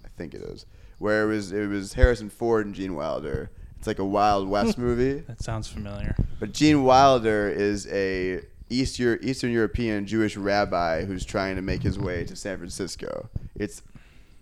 [0.04, 0.66] I think it is.
[0.98, 3.50] Where it was it was Harrison Ford and Gene Wilder.
[3.78, 5.20] It's like a Wild West movie.
[5.26, 6.16] That sounds familiar.
[6.40, 11.82] But Gene Wilder is a East Euro- Eastern European Jewish rabbi who's trying to make
[11.82, 13.28] his way to San Francisco.
[13.54, 13.80] It's,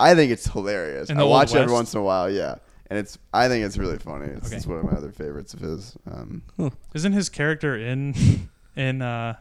[0.01, 1.11] I think it's hilarious.
[1.11, 2.31] In I the Old watch it every once in a while.
[2.31, 2.55] Yeah,
[2.89, 4.27] and it's I think it's really funny.
[4.27, 4.57] It's, Okay.
[4.57, 5.97] it's one of my other favorites of his.
[6.11, 6.43] Um,
[6.95, 8.15] Isn't his character in
[8.77, 9.35] in uh,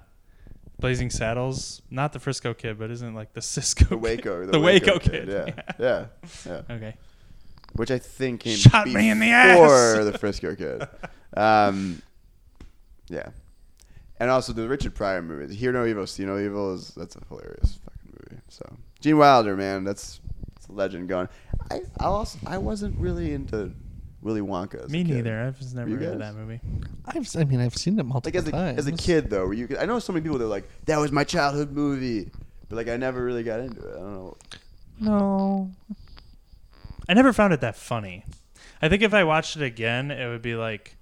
[0.79, 3.85] Blazing Saddles not the Frisco Kid, but isn't it like the Cisco?
[3.85, 5.27] the Waco, the, Waco, Kid.
[5.29, 6.05] Yeah, yeah,
[6.45, 6.61] yeah.
[6.69, 6.95] Okay.
[7.75, 9.57] Which I think came Shot me in the ass.
[9.57, 10.87] before the Frisco Kid.
[11.35, 12.01] Um,
[13.07, 13.29] yeah,
[14.19, 17.21] and also the Richard Pryor movie, Hear No Evil, See No Evil, is that's a
[17.27, 18.41] hilarious fucking movie.
[18.49, 20.19] So Gene Wilder, man, that's,
[20.53, 21.29] that's a legend gone.
[21.71, 23.71] I I also I wasn't really into
[24.23, 24.85] Willy Wonka.
[24.85, 25.13] As Me a kid.
[25.15, 25.39] neither.
[25.41, 26.19] I was never You into guys?
[26.19, 26.59] that movie.
[27.05, 28.79] I've, I mean, I've seen it multiple Like as a, times.
[28.79, 30.67] as a kid though, where you could, I know so many people that are like
[30.85, 32.31] that was my childhood movie,
[32.69, 33.93] but like I never really got into it.
[33.95, 34.37] I don't know.
[34.99, 35.71] No.
[37.09, 38.25] I never found it that funny.
[38.81, 40.95] I think if I watched it again, it would be like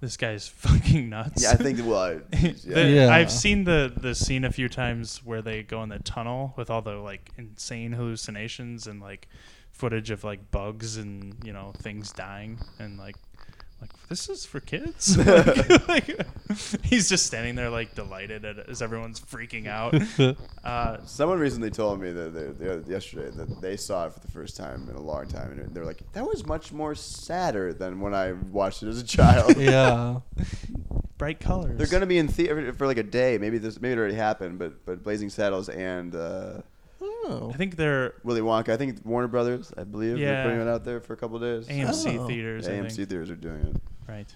[0.00, 1.42] this guy's fucking nuts.
[1.42, 2.86] Yeah, I think well, I- The- yeah.
[3.06, 3.14] Yeah.
[3.14, 6.70] I've seen the the scene a few times where they go in the tunnel with
[6.70, 9.28] all the like insane hallucinations and like
[9.72, 13.16] footage of like bugs and you know things dying and like
[13.82, 15.18] like this is for kids.
[15.18, 16.26] like, like,
[16.84, 19.94] he's just standing there like delighted at, as everyone's freaking out.
[20.62, 24.30] Uh, Someone recently told me that they, they, yesterday that they saw it for the
[24.30, 28.00] first time in a long time, and they're like, "That was much more sadder than
[28.00, 30.20] when I watched it as a child." yeah.
[31.18, 31.76] bright colors.
[31.76, 33.38] They're gonna be in theater for like a day.
[33.38, 36.60] Maybe this maybe it already happened, but but Blazing Saddles and uh,
[37.24, 37.50] Oh.
[37.52, 38.70] I think they're Willy Wonka.
[38.70, 39.72] I think Warner Brothers.
[39.76, 40.32] I believe Yeah.
[40.32, 41.68] they're putting it out there for a couple days.
[41.68, 42.26] AMC Oh.
[42.26, 42.66] theaters.
[42.68, 43.08] I AMC think.
[43.10, 43.76] theaters are doing it.
[44.08, 44.34] Right.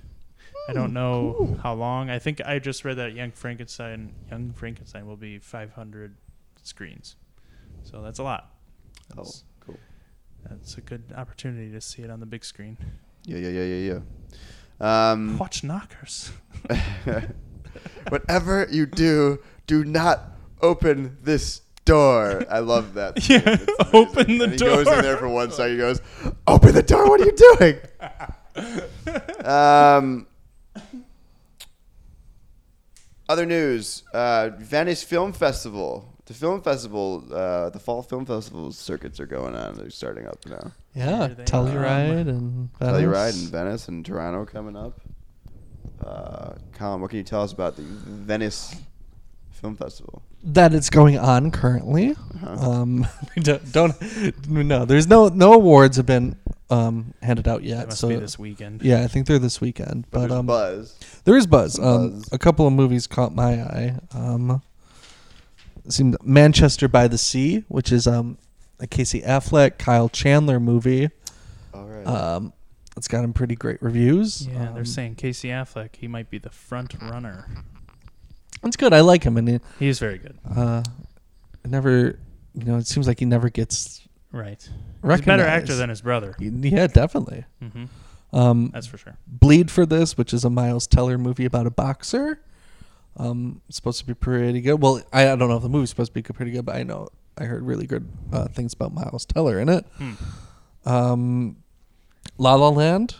[0.68, 2.10] I don't know how long.
[2.10, 6.16] I think I just read that Young Frankenstein, Young Frankenstein will be 500
[6.62, 7.16] screens.
[7.84, 8.52] So that's a lot.
[9.12, 9.78] Oh, That's, cool.
[10.48, 12.76] that's a good opportunity to see it on the big screen.
[13.24, 14.00] Yeah, yeah, yeah, yeah,
[14.80, 15.10] yeah.
[15.12, 16.32] Um, Watch Knockers.
[18.08, 22.44] whatever you do, do not open this door.
[22.50, 23.14] I love that.
[23.30, 24.08] Yeah, It's amazing.
[24.08, 25.72] open the and he goes in there for one second.
[25.72, 26.00] He goes,
[26.46, 27.08] "Open the door!
[27.08, 27.78] What are you doing?"
[29.44, 30.26] um,
[33.28, 36.12] other news: uh, Venice Film Festival.
[36.26, 39.76] The film festival, uh, the fall film festival circuits are going on.
[39.76, 40.72] They're starting up now.
[40.92, 41.28] Yeah.
[41.28, 43.44] Here they Telluride and Telluride Venice.
[43.44, 45.00] in Venice and Toronto coming up.
[46.04, 48.74] Uh, Colin, what can you tell us about the Venice
[49.56, 50.22] Film Festival?
[50.46, 52.12] that it's going on currently.
[52.12, 52.70] Uh-huh.
[52.70, 54.84] Um, we don't, don't no.
[54.84, 56.36] There's no no awards have been
[56.70, 57.78] um, handed out yet.
[57.78, 58.82] That must so be this weekend.
[58.82, 60.06] yeah, I think they're this weekend.
[60.10, 60.98] But, But, there's um, buzz.
[61.24, 61.78] there is buzz.
[61.78, 62.28] Um, buzz.
[62.32, 63.98] a couple of movies caught my eye.
[64.12, 64.62] Um,
[65.84, 68.38] it seemed Manchester by the Sea, which is um,
[68.80, 71.10] a Casey Affleck, Kyle Chandler movie.
[71.74, 72.06] All right.
[72.06, 72.52] Um,
[72.96, 74.46] it's gotten pretty great reviews.
[74.46, 77.46] Yeah, they're saying Casey Affleck, he might be the front runner.
[78.68, 78.92] It's good.
[78.92, 80.38] I like him, and it, He is very good.
[80.54, 80.82] uh,
[81.64, 82.18] never,
[82.54, 84.60] you know, it seems like he never gets Right.
[85.02, 86.34] He's a better actor than his brother.
[86.38, 87.44] Yeah, definitely.
[87.60, 87.84] hmm
[88.32, 89.16] Um, That's for sure.
[89.26, 92.40] Bleed for this, which is a Miles Teller movie about a boxer.
[93.16, 94.82] Um, it's supposed to be pretty good.
[94.82, 96.82] Well, I, I don't know if the movie's supposed to be pretty good, but I
[96.82, 99.86] know I heard really good uh, things about Miles Teller in it.
[99.96, 100.12] Hmm.
[100.84, 101.56] Um,
[102.36, 103.16] La La Land,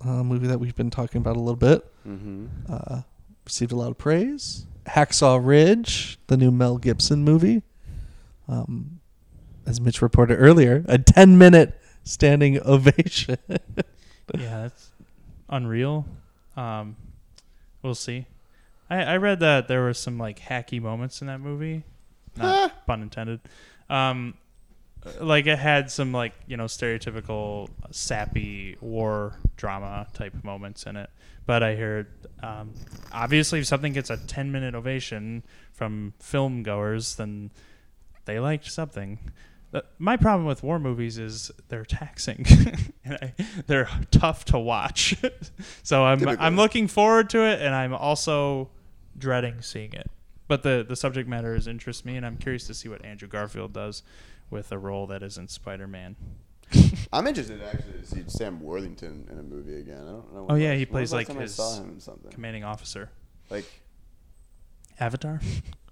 [0.00, 2.46] a movie that we've been talking about a little bit, mm-hmm.
[2.68, 3.02] uh,
[3.44, 4.66] received a lot of praise.
[4.86, 7.62] Hacksaw Ridge, the new Mel Gibson movie.
[8.48, 9.00] Um,
[9.66, 13.38] as Mitch reported earlier, a 10 minute standing ovation.
[13.48, 14.90] yeah, that's
[15.48, 16.06] unreal.
[16.56, 16.96] Um,
[17.82, 18.26] we'll see.
[18.88, 21.84] I, I read that there were some like hacky moments in that movie,
[22.36, 23.40] not pun intended.
[23.88, 24.34] Um,
[25.20, 31.10] like it had some like you know stereotypical sappy war drama type moments in it.
[31.46, 32.06] But I heard
[32.42, 32.72] um,
[33.12, 37.50] obviously if something gets a ten minute ovation from film goers, then
[38.24, 39.18] they liked something.
[39.70, 42.44] The- My problem with war movies is they're taxing.
[43.04, 43.34] and I,
[43.66, 45.16] they're tough to watch.
[45.82, 46.44] so I'm Typically.
[46.44, 48.70] I'm looking forward to it, and I'm also
[49.16, 50.10] dreading seeing it.
[50.48, 53.28] But the the subject matter is interests me, and I'm curious to see what Andrew
[53.28, 54.02] Garfield does
[54.50, 56.16] with a role that isn't Spider Man.
[57.12, 60.02] I'm interested actually to see Sam Worthington in a movie again.
[60.02, 60.46] I don't know.
[60.50, 62.30] Oh, yeah, last- he plays, was like, his saw him in something.
[62.30, 63.10] Commanding officer,
[63.50, 63.64] Like,
[65.00, 65.40] Avatar,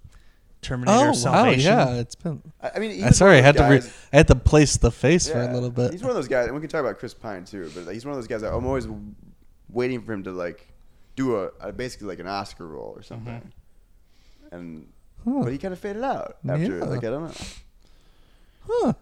[0.61, 1.71] Terminator oh wow, Salvation.
[1.71, 2.41] yeah, it's been.
[2.61, 4.75] I, I mean, he I'm sorry, I had of to re- I had to place
[4.77, 5.91] the face for a little bit.
[5.91, 7.71] He's one of those guys, and we can talk about Chris Pine too.
[7.73, 8.85] But he's one of those guys that I'm always
[9.69, 10.67] waiting for him to like
[11.15, 13.33] do a, a basically like an Oscar role or something.
[13.33, 14.55] Mm-hmm.
[14.55, 14.87] And
[15.25, 15.43] Huh.
[15.43, 16.77] but he kind of faded out after.
[16.79, 16.83] Yeah.
[16.85, 17.45] Like I don't know.
[18.69, 18.93] Huh.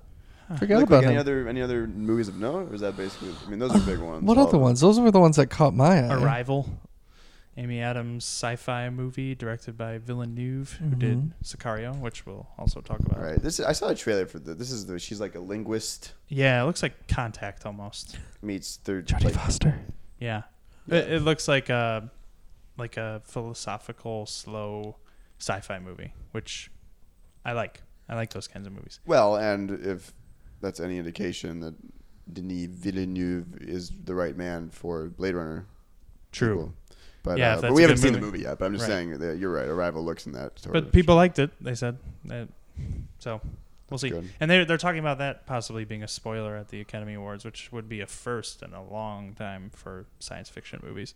[0.59, 1.19] Forgot Like, about like any him.
[1.19, 3.31] other any other movies of note, or is that basically?
[3.45, 4.23] I mean, those are big ones.
[4.23, 4.79] What all other of ones?
[4.79, 6.13] Those were the ones that caught my eye.
[6.13, 6.69] Arrival,
[7.57, 11.31] Amy Adams sci-fi movie directed by Villeneuve, who did Mhm.
[11.43, 13.15] Sicario, which we'll also talk about.
[13.15, 13.23] them.
[13.25, 13.41] Right.
[13.43, 14.53] This is, I saw a trailer for the.
[14.53, 14.97] This is the.
[14.99, 18.17] She's like a linguist Yeah, it looks like Contact almost.
[18.41, 19.05] meets third.
[19.07, 19.77] Jodie like, Foster.
[20.17, 20.43] Yeah,
[20.87, 22.09] It, it looks like a
[22.77, 24.95] like a philosophical, slow
[25.39, 26.71] sci-fi movie, which
[27.43, 27.81] I like.
[28.09, 28.99] I like those kinds of movies.
[29.05, 30.13] Well, and if
[30.61, 31.75] that's any indication that
[32.31, 35.65] Denis Villeneuve is the right man for Blade Runner.
[36.31, 36.47] True.
[36.49, 36.73] sequel.
[37.23, 38.31] But, Yeah, uh, but we haven't seen the movie.
[38.37, 38.59] movie yet.
[38.59, 38.95] But I'm just Right.
[38.95, 39.67] saying that you're right.
[39.67, 40.57] Arrival looks in that.
[40.59, 41.51] Sort But people liked it.
[41.61, 41.97] They said.
[42.29, 42.45] Uh,
[43.19, 43.41] so
[43.89, 44.09] we'll see.
[44.09, 44.29] good.
[44.39, 47.71] And they're they're talking about that possibly being a spoiler at the Academy Awards, which
[47.71, 51.13] would be a first in a long time for science fiction movies.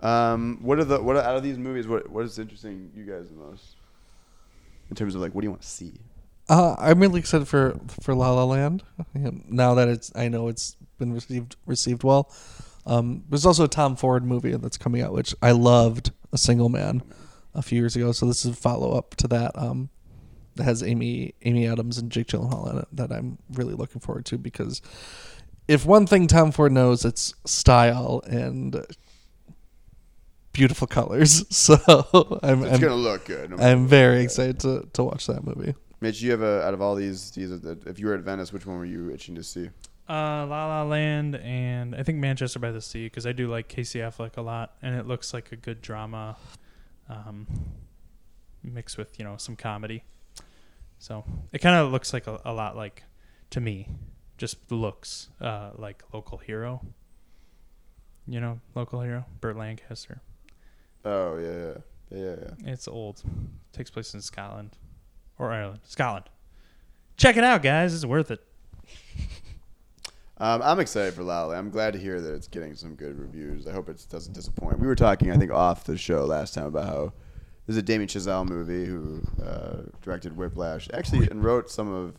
[0.00, 1.88] Um, what are the what are, out of these movies?
[1.88, 3.76] What what is interesting you guys the most
[4.90, 5.94] in terms of like what do you want to see?
[6.48, 8.82] Uh, I'm really excited for for La La Land.
[9.48, 12.32] Now that it's, I know it's been received received well.
[12.86, 16.68] Um, there's also a Tom Ford movie that's coming out, which I loved, A Single
[16.68, 17.02] Man,
[17.52, 18.12] a few years ago.
[18.12, 19.58] So this is a follow up to that.
[19.58, 19.90] Um,
[20.56, 24.24] that has Amy Amy Adams and Jake Gyllenhaal in it that I'm really looking forward
[24.26, 24.82] to because
[25.68, 28.84] if one thing Tom Ford knows, it's style and
[30.56, 31.44] beautiful colors.
[31.50, 31.74] So
[32.42, 33.50] I'm It's I'm, gonna look good.
[33.50, 34.24] no I'm very what.
[34.24, 35.74] excited to, to watch that movie.
[36.00, 38.52] Mitch, you have a out of all these, these are if you were at Venice,
[38.52, 39.70] which one were you itching to see?
[40.08, 43.68] Uh, La La Land and I think Manchester by the Sea because I do like
[43.68, 46.36] Casey Affleck a lot, and it looks like a good drama,
[47.08, 47.46] um,
[48.62, 50.04] mixed with you know some comedy.
[50.98, 53.02] So it kind of looks like a, a lot like,
[53.50, 53.88] to me,
[54.38, 56.82] just looks uh, like Local Hero.
[58.28, 60.20] You know, Local Hero, Burt Lancaster.
[61.06, 62.72] Oh yeah, yeah, yeah, yeah.
[62.72, 63.22] It's old.
[63.72, 64.76] takes place in Scotland
[65.38, 65.80] or Ireland.
[65.84, 66.26] Scotland.
[67.16, 67.94] Check it out, guys.
[67.94, 68.44] It's worth it.
[70.38, 73.18] Um, I'm excited for La La I'm glad to hear that it's getting some good
[73.18, 73.66] reviews.
[73.66, 74.78] I hope it doesn't disappoint.
[74.78, 77.12] We were talking, I think, off the show last time about how
[77.66, 82.16] this is a Damien Chazelle movie who uh, directed Whiplash, actually, and wrote some of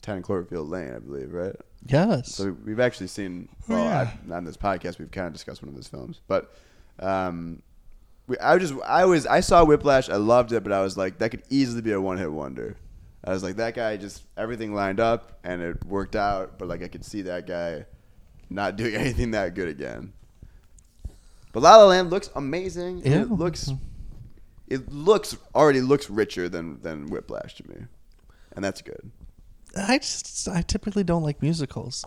[0.00, 1.54] Ten Cloverfield Lane, I believe, right?
[1.86, 2.34] Yes.
[2.34, 3.50] So we've actually seen.
[3.68, 4.12] Well, yeah.
[4.30, 6.54] I, on this podcast, we've kind of discussed one of his films, but
[7.00, 7.67] um, we,
[8.40, 11.30] I just, I was, I saw Whiplash, I loved it, but I was like, that
[11.30, 12.76] could easily be a one-hit wonder.
[13.24, 16.82] I was like, that guy just everything lined up and it worked out, but like
[16.82, 17.84] I could see that guy
[18.50, 20.12] not doing anything that good again.
[21.52, 23.02] But La La Land looks amazing.
[23.04, 23.22] Yeah.
[23.22, 23.70] It looks,
[24.68, 27.76] it looks already looks richer than than Whiplash to me,
[28.54, 29.10] and that's good.
[29.76, 32.04] I just I typically don't like musicals,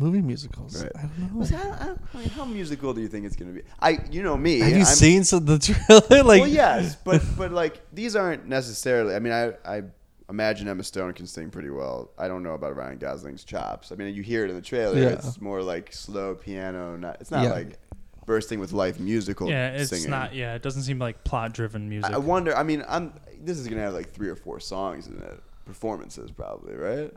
[0.00, 0.82] movie musicals.
[0.82, 0.92] Right.
[0.96, 1.28] I don't know.
[1.34, 3.66] Well, I I I mean, how musical do you think it's going to be?
[3.80, 4.58] I, you know me.
[4.60, 5.58] Have you I'm- seen some of the
[6.08, 6.24] trailer?
[6.24, 9.14] like, well, yes, but but like these aren't necessarily.
[9.14, 9.82] I mean, I I
[10.28, 12.10] imagine Emma Stone can sing pretty well.
[12.18, 13.92] I don't know about Ryan Gosling's chops.
[13.92, 14.98] I mean, you hear it in the trailer.
[14.98, 15.08] Yeah.
[15.10, 16.96] It's more like slow piano.
[16.96, 17.18] Not.
[17.20, 17.52] It's not Yeah.
[17.52, 17.78] like
[18.26, 19.48] bursting with life musical.
[19.50, 20.10] Yeah, it's singing.
[20.10, 20.34] not.
[20.34, 22.12] Yeah, it doesn't seem like plot-driven music.
[22.12, 22.56] I wonder.
[22.56, 23.12] I mean, I'm.
[23.42, 25.40] This is gonna have like three or four songs in it.
[25.70, 27.12] Performances probably, right?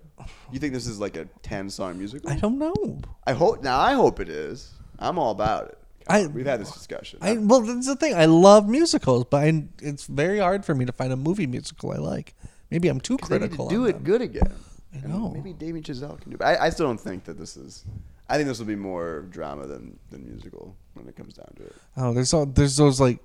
[0.51, 2.29] You think this is like a ten song musical?
[2.29, 2.99] I don't know.
[3.25, 3.79] I hope now.
[3.79, 4.71] I hope it is.
[4.99, 5.77] I'm all about it.
[6.07, 7.17] I- We've had this discussion.
[7.23, 8.13] I well, that's the thing.
[8.13, 11.91] I love musicals, but I, it's very hard for me to find a movie musical
[11.91, 12.35] I like.
[12.69, 13.69] Maybe I'm too 'Cause they need critical.
[13.69, 14.03] do it them.
[14.03, 14.53] good again.
[14.93, 15.29] I And know.
[15.31, 16.35] Maybe Damien Chazelle can do.
[16.39, 16.43] it.
[16.43, 17.85] I, I still don't think that this is.
[18.29, 21.63] I think this will be more drama than than musical when it comes down to
[21.63, 21.75] it.
[21.97, 23.17] Oh, there's all, there's those like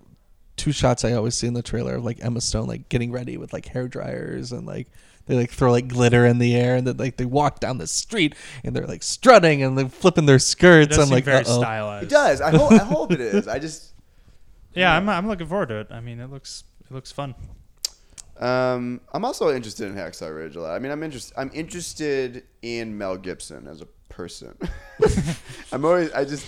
[0.56, 3.36] two shots I always see in the trailer of like Emma Stone like getting ready
[3.36, 4.88] with like hair dryers and like
[5.28, 7.86] they like throw like glitter in the air and then like they walk down the
[7.86, 10.88] street and they're like strutting and they're flipping their it skirts.
[10.88, 11.60] does I'm seem like, very uh-oh.
[11.60, 12.06] stylized.
[12.06, 12.40] It does.
[12.40, 12.72] I hope.
[12.72, 13.46] I hope it is.
[13.46, 13.92] I just.
[14.74, 15.88] Yeah, I'm, I'm looking forward to it.
[15.90, 17.34] I mean, it looks it looks fun.
[18.38, 20.74] Um, I'm also interested in Hacksaw Ridge a lot.
[20.74, 21.34] I mean, I'm interested.
[21.36, 24.56] I'm interested in Mel Gibson as a person.
[25.72, 26.12] I'm always.
[26.12, 26.46] I just.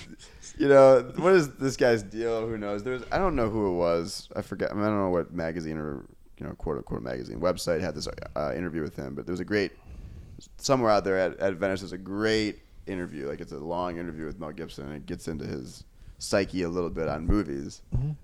[0.59, 2.47] You know, what is this guy's deal?
[2.47, 2.85] Who knows?
[2.85, 3.03] There's.
[3.11, 4.29] I don't know who it was.
[4.37, 4.71] I forget.
[4.71, 6.05] I, mean, I don't know what magazine or
[6.41, 9.15] you know, quote unquote magazine website had this uh, interview with him.
[9.15, 9.73] But there was a great.
[10.57, 13.29] Somewhere out there at, at Venice, there's a great interview.
[13.29, 15.85] Like it's a long interview with Mel Gibson, and it gets into his
[16.19, 17.83] psyche a little bit on movies.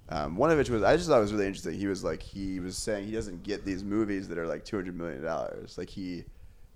[0.09, 1.75] Um, one of which was I just thought was really interesting.
[1.75, 4.77] He was like he was saying he doesn't get these movies that are like two
[4.77, 5.77] hundred million dollars.
[5.77, 6.25] Like he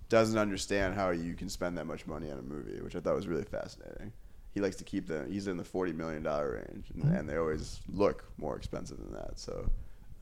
[0.09, 3.15] doesn't understand how you can spend that much money on a movie, which I thought
[3.15, 4.11] was really fascinating.
[4.53, 7.37] He likes to keep the he's in the forty million dollar range, and, and they
[7.37, 9.39] always look more expensive than that.
[9.39, 9.69] So.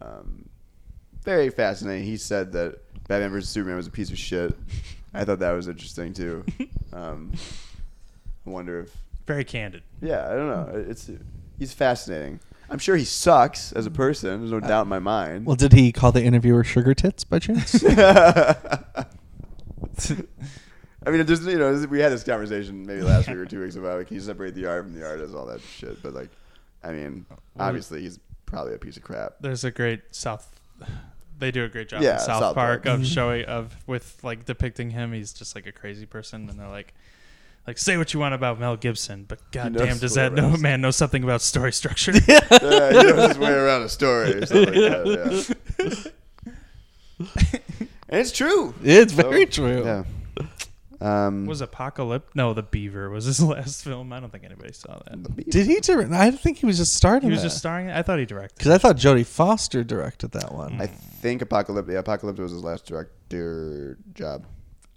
[0.01, 0.47] Um,
[1.23, 2.05] very fascinating.
[2.05, 4.55] He said that Batman vs Superman was a piece of shit.
[5.13, 6.45] I thought that was interesting too.
[6.91, 7.33] Um,
[8.47, 9.83] I wonder if Very candid.
[10.01, 10.85] yeah, I don't know.
[10.89, 11.07] It's
[11.59, 12.39] he's fascinating.
[12.67, 14.39] I'm sure he sucks as a person.
[14.39, 15.45] There's no doubt in my mind.
[15.45, 17.83] Well, did he call the interviewer sugar tits by chance?
[17.87, 19.05] I
[21.11, 23.99] mean, just you know, we had this conversation maybe last week or two weeks about
[23.99, 26.01] like, can you separate the art from the artist, all that shit.
[26.01, 26.29] But like,
[26.83, 27.25] I mean,
[27.59, 29.35] obviously he's probably a piece of crap.
[29.39, 30.58] There's a great South.
[31.39, 32.85] They do a great job Yeah, in South, South Park, Park.
[32.85, 33.13] of mm-hmm.
[33.13, 35.13] showing of with like depicting him.
[35.13, 36.93] He's just like a crazy person, and they're like,
[37.65, 40.81] like say what you want about Mel Gibson, but knows goddamn, does that no man
[40.81, 42.11] know something about story structure?
[42.27, 42.39] Yeah,
[42.91, 45.55] he knows his way around a story or something like that.
[45.79, 47.25] Yeah.
[48.09, 48.73] and it's true.
[48.83, 49.83] it's So, very true.
[49.85, 50.03] Yeah.
[51.01, 52.23] Um, was Apocalypto?
[52.35, 54.11] No, The Beaver was his last film.
[54.11, 55.49] I don't think anybody saw that.
[55.49, 56.11] Did he direct?
[56.11, 57.29] I think he was just starting.
[57.29, 57.87] He was just starring.
[57.89, 57.95] it?
[57.95, 58.57] I thought he directed.
[58.57, 60.79] because I thought Jodie Foster directed that one.
[60.81, 61.91] I think Apocalypto.
[61.93, 64.45] Yeah, Apocalypto was his last director job.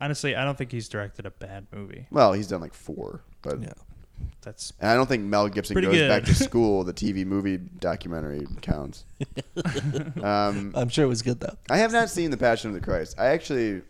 [0.00, 2.08] Honestly, I don't think he's directed a bad movie.
[2.10, 3.72] Well, he's done like four, but yeah.
[4.40, 6.08] That's and I don't think Mel Gibson Pretty goes good.
[6.08, 6.82] back to school.
[6.84, 9.04] The TV movie documentary counts.
[10.22, 11.56] um, I'm sure it was good though.
[11.70, 13.16] I have not seen The Passion of the Christ.
[13.18, 13.82] I actually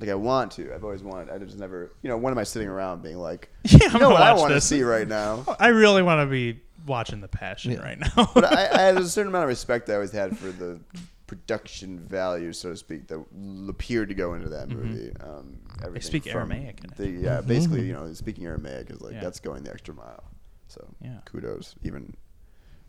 [0.00, 0.72] Like I want to.
[0.74, 1.30] I've always wanted.
[1.30, 1.92] I just never.
[2.02, 4.22] You know, when am I sitting around being like, Yeah, I'm you know gonna what
[4.22, 5.44] I watch want to see right now?
[5.60, 7.80] I really want to be watching The Passion Yeah.
[7.80, 8.30] right now.
[8.34, 10.80] but I, I had a certain amount of respect that I always had for the
[11.26, 13.22] production value, so to speak, that
[13.68, 15.12] appeared to go into that movie.
[15.20, 15.96] Um, everything Mm-hmm.
[16.00, 16.96] speak from Aramaic in it.
[16.96, 19.20] The, yeah, basically, you know, speaking Aramaic is like Yeah.
[19.20, 20.24] that's going the extra mile.
[20.68, 21.18] So Yeah.
[21.26, 22.14] kudos, even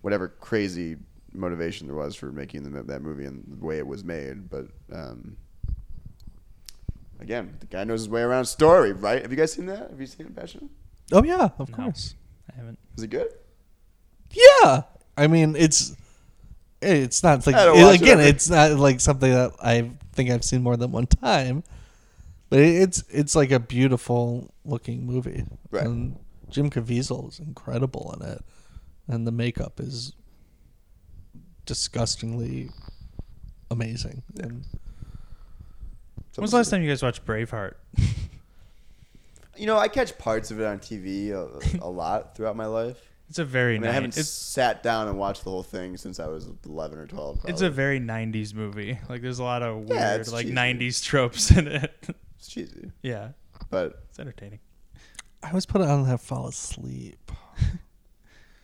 [0.01, 0.97] whatever crazy
[1.33, 4.49] motivation there was for making the, that movie and the way it was made.
[4.49, 5.37] But um,
[7.21, 9.21] again, the guy knows his way around story, right?
[9.21, 9.89] Have you guys seen that?
[9.89, 10.69] Have you seen Passion?
[11.11, 11.75] Oh yeah, of No.
[11.75, 12.15] course.
[12.51, 12.79] I haven't.
[12.97, 13.31] Is it good?
[14.31, 14.83] Yeah,
[15.17, 15.95] I mean it's
[16.81, 19.91] it's not like I don't watch it again, every- it's not like something that I
[20.13, 21.63] think I've seen more than one time,
[22.49, 25.45] but it- it's it's like a beautiful looking movie.
[25.69, 25.85] Right.
[25.85, 26.17] And
[26.49, 28.41] Jim Caviezel is incredible in it,
[29.07, 30.13] and the makeup is
[31.65, 32.69] disgustingly
[33.69, 34.23] amazing.
[34.39, 34.65] And
[36.35, 37.73] When was the last time you guys watched Braveheart?
[39.57, 42.97] You know, I catch parts of it on TV a, a lot throughout my life.
[43.29, 45.97] It's a very I mean, I haven't it's sat down and watched the whole thing
[45.97, 47.41] since I was 11 or 12.
[47.47, 48.97] it's a very '90s movie.
[49.07, 49.91] Like there's a lot of weird
[50.25, 50.55] Yeah, like cheesy.
[50.55, 51.93] '90s tropes in it.
[52.39, 53.33] It's cheesy, yeah,
[53.69, 54.59] but it's entertaining.
[55.43, 57.31] I always put it on and have fall asleep.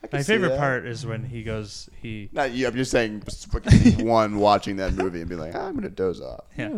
[0.02, 2.66] I can My favorite part is when he goes he Not you.
[2.66, 3.22] I'm just saying,
[3.98, 6.44] one watching that movie and be like, "Ah, I'm gonna doze off.
[6.56, 6.70] Yeah.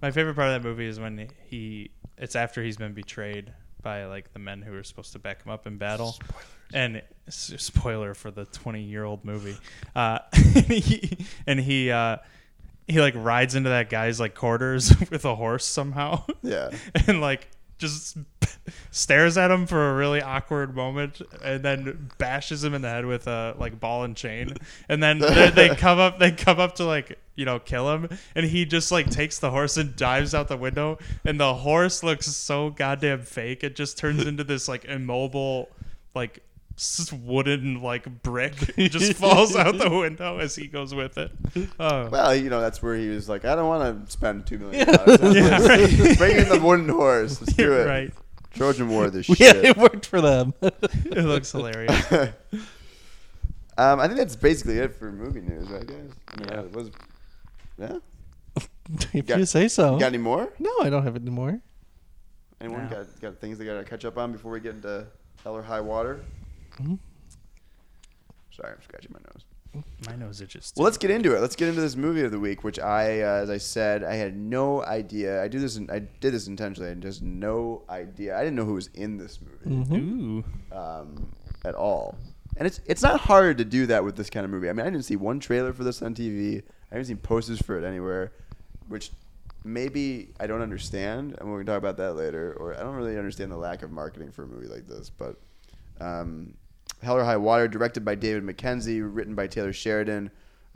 [0.00, 4.04] My favorite part of that movie is when he it's after he's been betrayed by
[4.06, 6.16] like the men who were supposed to back him up in battle.
[6.72, 9.56] And s- spoiler for the 20-year-old movie.
[9.94, 12.18] Uh and he and he uh
[12.86, 16.24] he like rides into that guy's like quarters with a horse somehow.
[16.42, 16.70] Yeah.
[17.06, 18.18] and like just
[18.90, 23.06] stares at him for a really awkward moment and then bashes him in the head
[23.06, 24.54] with a like ball and chain.
[24.88, 28.08] And then they, they come up they come up to like you know kill him.
[28.34, 30.98] And he just like takes the horse and dives out the window.
[31.24, 33.64] And the horse looks so goddamn fake.
[33.64, 35.70] It just turns into this like immobile
[36.14, 36.42] like
[37.24, 41.32] wooden like brick just falls out the window as he goes with it
[41.80, 44.58] oh Well, you know, that's where he was like, I don't want to spend two
[44.58, 45.18] million dollars.
[45.34, 47.40] yeah right Bring in the wooden horse.
[47.40, 47.84] Let's do it.
[47.86, 48.12] right
[48.54, 49.10] Trojan War.
[49.10, 49.38] This shit.
[49.40, 49.64] Yeah, shit.
[49.64, 50.54] it worked for them.
[50.62, 52.12] it looks hilarious
[53.76, 56.10] um, I think that's basically it for movie news, right, guys?
[56.28, 56.56] I mean, Yeah.
[56.56, 56.90] that was.
[57.78, 57.98] Yeah.
[59.12, 59.94] if Got- you say so.
[59.94, 60.48] You got any more?
[60.58, 61.60] no, I don't have any more.
[62.60, 62.96] Anyone No.
[62.96, 65.06] got got things they got to catch up on before we get into
[65.44, 66.20] hell or high water?
[66.80, 66.98] Mhm.
[68.50, 69.44] Sorry, I'm scratching my nose.
[70.08, 71.40] my nose itches Well, let's get into it.
[71.40, 74.14] Let's get into this movie of the week, which I, uh, as I said, I
[74.14, 75.42] had no idea.
[75.42, 75.76] I do this.
[75.76, 76.86] In, I did this intentionally.
[76.86, 78.36] I had just no idea.
[78.36, 80.44] I didn't know who was in this movie Mhm.
[80.72, 81.30] Um,
[81.64, 82.16] at all.
[82.56, 84.68] And it's it's not hard to do that with this kind of movie.
[84.68, 86.62] I mean, I didn't see one trailer for this on TV.
[86.90, 88.32] I haven't seen posters for it anywhere,
[88.88, 89.12] which
[89.64, 92.54] maybe I don't understand, and we can talk about that later.
[92.58, 95.10] Or I don't really understand the lack of marketing for a movie like this.
[95.10, 95.36] But
[96.00, 96.54] um,
[97.02, 100.30] Hell or High Water, directed by David Mackenzie, written by Taylor Sheridan,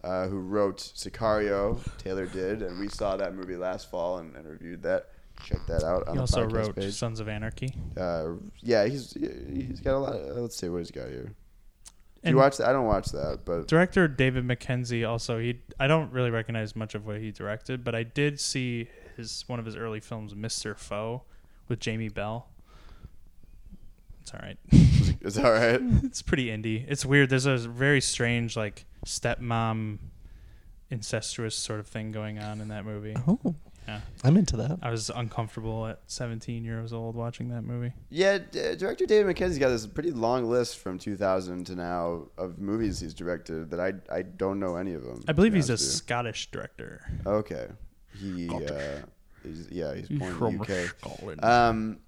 [0.04, 1.80] uh, who wrote Sicario.
[1.98, 5.08] Taylor did, and we saw that movie last fall and, and reviewed that.
[5.44, 6.94] Check that out on He also wrote page.
[6.94, 7.74] Sons of Anarchy.
[7.96, 10.14] Uh, yeah, he's he's got a lot.
[10.14, 11.34] Of, let's see what he's got here.
[12.24, 12.68] You watch that?
[12.68, 16.94] I don't watch that, but Director David Mackenzie also he I don't really recognize much
[16.94, 20.78] of what he directed, but I did see his one of his early films, Mr.
[20.78, 21.22] Foe,
[21.68, 22.48] with Jamie Bell.
[24.22, 24.56] It's all right.
[25.20, 25.80] is that all right?
[26.04, 26.84] it's pretty indie.
[26.88, 27.28] It's weird.
[27.30, 29.98] There's a very strange like stepmom
[30.90, 33.14] incestuous sort of thing going on in that movie.
[33.26, 33.54] Oh,
[33.88, 34.00] Yeah.
[34.22, 34.78] I'm into that.
[34.82, 37.92] I was uncomfortable at 17 years old watching that movie.
[38.10, 42.58] Yeah, d- director David Mackenzie's got this pretty long list from 2000 to now of
[42.58, 45.22] movies he's directed that I I don't know any of them.
[45.26, 47.10] I believe he's a honest Scottish director.
[47.26, 47.66] okay.
[48.20, 48.98] He uh,
[49.42, 50.88] he's, yeah he's born in the UK.
[50.98, 51.44] Scotland.
[51.44, 51.98] Um,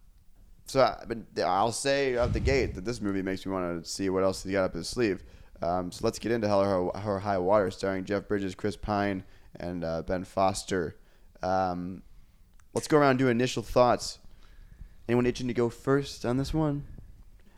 [0.67, 3.89] so, I, but I'll say out the gate that this movie makes me want to
[3.89, 5.23] see what else he's got up his sleeve.
[5.63, 8.77] Um, so let's get into Hell or High- or High Water, starring Jeff Bridges, Chris
[8.77, 9.25] Pine,
[9.57, 10.97] and uh, Ben Foster.
[11.43, 12.03] Um,
[12.75, 14.19] let's go around and do initial thoughts.
[15.09, 16.85] Anyone itching to go first on this one?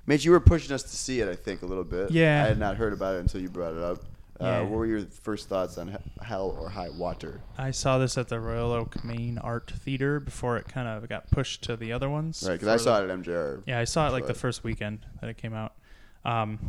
[0.06, 2.10] Mitch, you were pushing us to see it, I think, a little bit.
[2.10, 2.44] Yeah.
[2.44, 4.04] I had not heard about it until you brought it up.
[4.40, 7.40] Uh, What were your first thoughts on Hell or High Water?
[7.56, 11.30] I saw this at the Royal Oak Main Art Theater before it kind of got
[11.30, 12.44] pushed to the other ones.
[12.46, 13.62] Right, because I saw the- it at MJR.
[13.66, 15.72] Yeah, I saw it like the first weekend that it came out.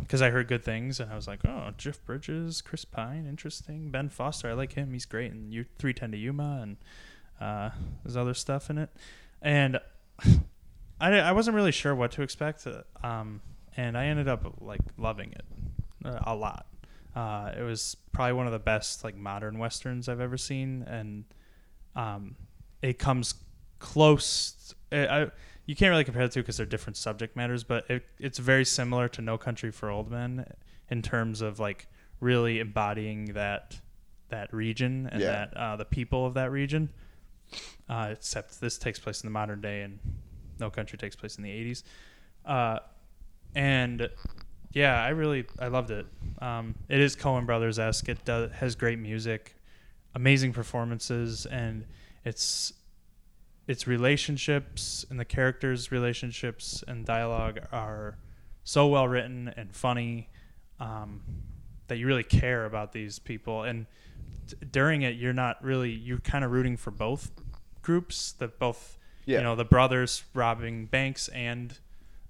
[0.01, 3.89] Because I heard good things, and I was like, "Oh, Jeff Bridges, Chris Pine, interesting.
[3.89, 4.93] Ben Foster, I like him.
[4.93, 6.77] He's great." And you 310 to Yuma, and
[7.41, 7.71] uh,
[8.03, 8.91] there's other stuff in it.
[9.41, 9.79] And
[11.01, 13.41] I, I wasn't really sure what to expect, uh, um,
[13.75, 15.45] and I ended up like loving it
[16.05, 16.67] uh, a lot.
[17.17, 21.23] Uh, it was probably one of the best like modern westerns I've ever seen, and
[21.95, 22.35] um,
[22.83, 23.33] it comes
[23.79, 24.75] close.
[24.91, 25.27] I, I
[25.65, 28.63] you can't really compare the two because they're different subject matters, but it, it's very
[28.65, 30.45] similar to No Country for Old Men
[30.89, 31.87] in terms of like
[32.19, 33.79] really embodying that
[34.29, 35.31] that region and Yeah.
[35.31, 36.89] that uh, the people of that region.
[37.89, 39.97] Uh, except this takes place in the modern day, and
[40.59, 41.81] No Country takes place in the '80s.
[42.45, 42.79] Uh,
[43.55, 44.07] and
[44.73, 46.05] yeah, I really I loved it.
[46.41, 48.09] Um, it is Coen Brothers esque.
[48.09, 49.55] It does, has great music,
[50.15, 51.85] amazing performances, and
[52.25, 52.73] it's
[53.67, 58.17] its relationships and the characters' relationships and dialogue are
[58.63, 60.29] so well written and funny
[60.79, 61.21] um,
[61.87, 63.63] that you really care about these people.
[63.63, 63.85] And
[64.47, 67.31] d- during it, you're not really you're kind of rooting for both
[67.81, 68.33] groups.
[68.33, 69.39] That both Yeah.
[69.39, 71.77] you know the brothers robbing banks and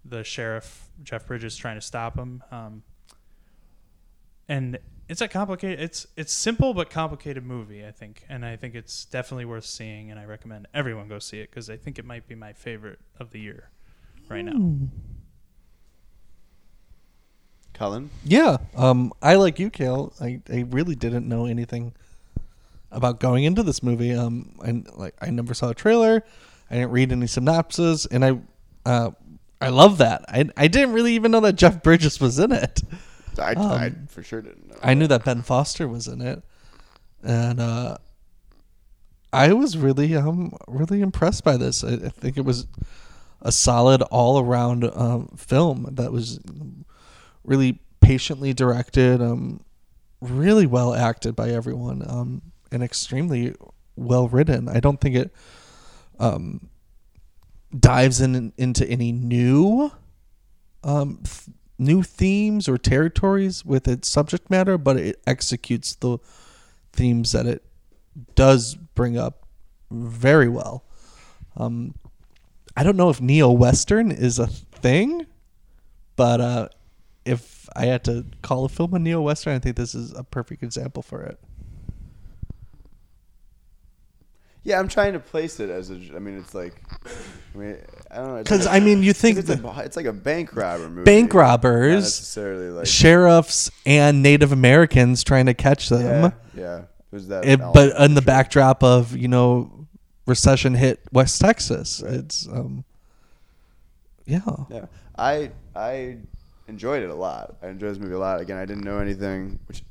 [0.10, 2.44] the sheriff Jeff Bridges trying to stop him.
[2.52, 2.84] Um,
[4.48, 4.80] and
[5.10, 9.06] it's a complicated it's it's simple but complicated movie i think and i think it's
[9.06, 12.28] definitely worth seeing and i recommend everyone go see it because i think it might
[12.28, 13.70] be my favorite of the year
[14.30, 14.78] right now
[17.78, 18.10] Colin.
[18.26, 18.58] Yeah.
[18.76, 20.12] Um, I like you, Kale.
[20.20, 21.94] I, I really didn't know anything
[22.92, 24.14] about going into this movie.
[24.14, 26.24] Um, I like I never saw a trailer.
[26.72, 28.40] I didn't read any synopses, and I
[28.84, 29.12] uh,
[29.60, 30.26] I love that.
[30.28, 32.82] I I didn't really even know that Jeff Bridges was in it.
[33.40, 34.76] I, I for sure didn't know.
[34.76, 36.44] Um, I knew that Ben Foster was in it,
[37.24, 37.98] and uh,
[39.34, 41.84] I was really um really impressed by this.
[41.84, 42.68] I, I think it was
[43.42, 46.40] a solid all around um, film that was
[47.44, 49.62] really patiently directed, um,
[50.22, 52.42] really well acted by everyone, um,
[52.72, 53.56] and extremely
[53.96, 54.68] well written.
[54.68, 55.32] I don't think it
[56.20, 56.70] um,
[57.80, 59.92] dives in into any new
[60.84, 66.18] um, th- new themes or territories with its subject matter, but it executes the
[66.94, 67.64] themes that it
[68.36, 69.46] does bring up
[69.92, 70.84] very well.
[71.56, 71.96] Um,
[72.76, 75.26] I don't know if neo western is a thing,
[76.16, 76.70] but uh,
[77.26, 80.24] if I had to call a film a neo western, I think this is a
[80.24, 81.40] perfect example for it.
[84.68, 85.94] Yeah, I'm trying to place it as a.
[85.94, 86.74] I mean, it's like.
[87.56, 87.78] I mean,
[88.12, 88.44] I don't know.
[88.44, 91.06] Because like- I mean, you think it's, the a, it's like a bank robber movie.
[91.06, 92.86] bank Not robbers, necessarily like.
[92.86, 96.34] sheriffs, and Native Americans trying to catch them.
[96.54, 96.82] yeah.
[97.12, 97.46] There's that.
[97.46, 98.26] it, but in the sure.
[98.26, 99.88] backdrop of you know
[100.26, 102.16] recession hit West Texas, Right.
[102.16, 102.84] it's um,
[104.26, 104.86] yeah, Yeah,
[105.18, 106.18] I I
[106.68, 107.56] enjoyed it a lot.
[107.64, 108.42] I enjoyed this movie a lot.
[108.42, 109.82] Again, I didn't know anything, which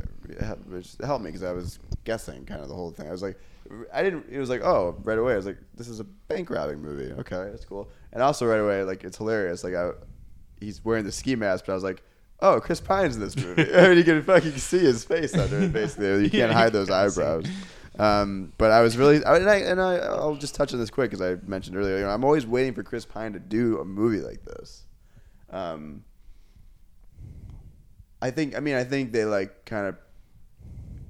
[0.67, 3.09] which helped me because I was guessing kind of the whole thing.
[3.09, 3.39] I was like,
[3.93, 4.27] I didn't.
[4.31, 5.35] It was like, oh, right away.
[5.35, 7.13] I was like, this is a bank robbing movie.
[7.13, 7.89] Okay, that's cool.
[8.13, 9.65] And also right away, like it's hilarious.
[9.65, 9.91] Like I,
[10.61, 12.03] he's wearing the ski mask, but I was like.
[12.41, 13.63] Oh, Chris Pine's in this movie.
[13.75, 16.25] I mean, you can fucking see his face under it, basically.
[16.25, 17.47] You can't hide those eyebrows.
[17.99, 20.91] Um, but I was really, I, and, I, and I, I'll just touch on this
[20.91, 21.97] quick because I mentioned earlier.
[21.97, 24.85] You know, I'm always waiting for Chris Pine to do a movie like this.
[25.51, 26.05] Um,
[28.21, 29.97] I think, I mean, I think they like kind of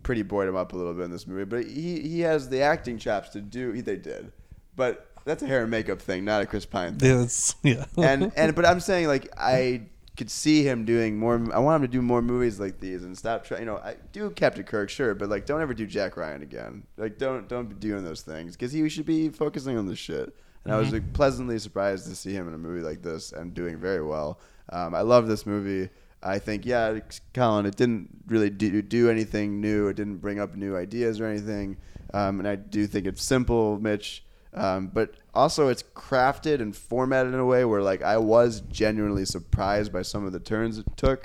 [0.07, 2.61] pretty bored him up a little bit in this movie, but he he has the
[2.61, 3.72] acting chops to do.
[3.72, 4.30] He, they did,
[4.76, 8.30] but that's a hair and makeup thing, not a Chris Pine thing it's yeah, and
[8.36, 9.82] and but I'm saying like I
[10.16, 11.34] could see him doing more.
[11.52, 13.62] I want him to do more movies like these and stop trying.
[13.62, 16.84] You know, I do Captain Kirk, sure, but like don't ever do Jack Ryan again.
[16.96, 20.32] Like don't don't be doing those things because he should be focusing on this shit.
[20.64, 23.54] And I was like, pleasantly surprised to see him in a movie like this and
[23.54, 24.40] doing very well.
[24.70, 25.88] Um, I love this movie.
[26.26, 26.98] I think yeah,
[27.34, 29.88] Colin, it didn't really do, do anything new.
[29.88, 31.76] It didn't bring up new ideas or anything.
[32.12, 34.24] Um, and I do think it's simple, Mitch.
[34.54, 39.26] Um, but also it's crafted and formatted in a way where like I was genuinely
[39.26, 41.24] surprised by some of the turns it took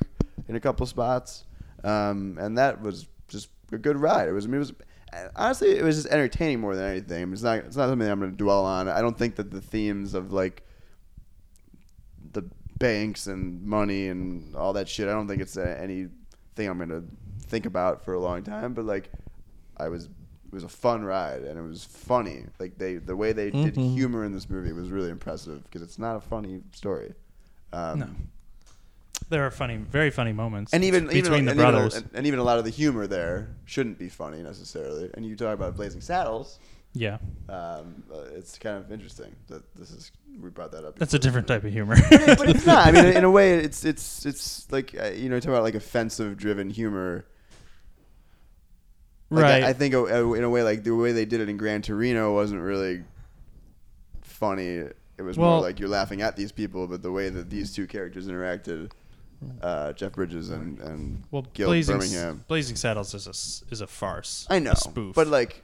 [0.50, 1.46] in a couple spots,
[1.84, 4.28] um, and that was just a good ride.
[4.28, 4.74] It was, I mean, it was
[5.36, 7.32] honestly it was just entertaining more than anything.
[7.32, 8.90] It's not it's not something I'm going to dwell on.
[8.90, 10.64] I don't think that the themes of like
[12.82, 15.08] banks and money and all that shit.
[15.08, 17.04] I don't think it's uh, anything I'm gonna
[17.44, 18.74] think about for a long time.
[18.74, 19.10] But like,
[19.78, 22.44] I was it was a fun ride and it was funny.
[22.60, 23.94] Like they the way they did Mhm.
[23.94, 27.14] humor in this movie was really impressive because it's not a funny story.
[27.72, 28.08] Um, No.
[29.30, 32.10] there are funny very funny moments And even between even, the and even brothers and,
[32.14, 35.10] and even a lot of the humor there shouldn't be funny necessarily.
[35.14, 36.60] And you talk about Blazing Saddles.
[36.94, 37.18] Yeah
[37.50, 40.12] Um, uh, it's kind of interesting that this is
[40.42, 40.98] we brought that up.
[41.00, 42.88] that's a different type of humor but it's not.
[42.88, 45.76] I mean, in a way, it's it's it's like uh, you know, talk about like
[45.76, 47.26] offensive driven humor.
[49.30, 51.40] Like, right I, I think uh, uh, in a way, like the way they did
[51.40, 53.04] it in Gran Torino wasn't really
[54.22, 54.68] funny.
[55.18, 57.86] It was more like you're laughing at these people, but the way that these two
[57.88, 58.92] characters interacted,
[59.62, 62.44] uh, Jeff Bridges and and well Gil blazing, Birmingham.
[62.48, 65.64] blazing saddles is a is a farce I know, a spoof but like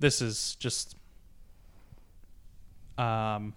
[0.00, 0.96] this is just
[2.96, 3.54] um,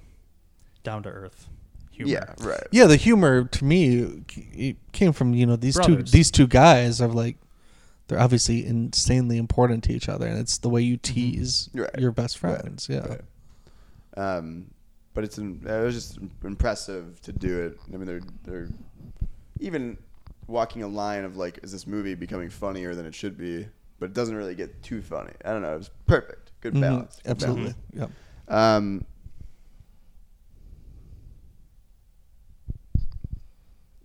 [0.83, 1.47] down to earth
[1.91, 2.11] humor.
[2.11, 2.67] Yeah, right.
[2.71, 4.23] Yeah, the humor to me
[4.53, 6.11] it came from you know these Brothers.
[6.11, 7.37] two these two guys are like
[8.07, 11.89] they're obviously insanely important to each other, and it's the way you tease Right.
[11.97, 12.59] your best Right.
[12.59, 12.87] friends.
[12.89, 13.21] Yeah, Right.
[14.17, 14.65] Um,
[15.13, 17.79] but it's it was just impressive to do it.
[17.93, 18.69] I mean, they're they're
[19.59, 19.97] even
[20.47, 23.67] walking a line of like, is this movie becoming funnier than it should be?
[24.01, 25.31] But it doesn't really get too funny.
[25.45, 25.75] I don't know.
[25.75, 26.51] It was perfect.
[26.59, 26.81] Good Mhm.
[26.81, 27.19] balance.
[27.23, 27.75] Good Absolutely.
[27.93, 28.11] balance.
[28.49, 28.73] Yeah.
[28.75, 29.05] Um,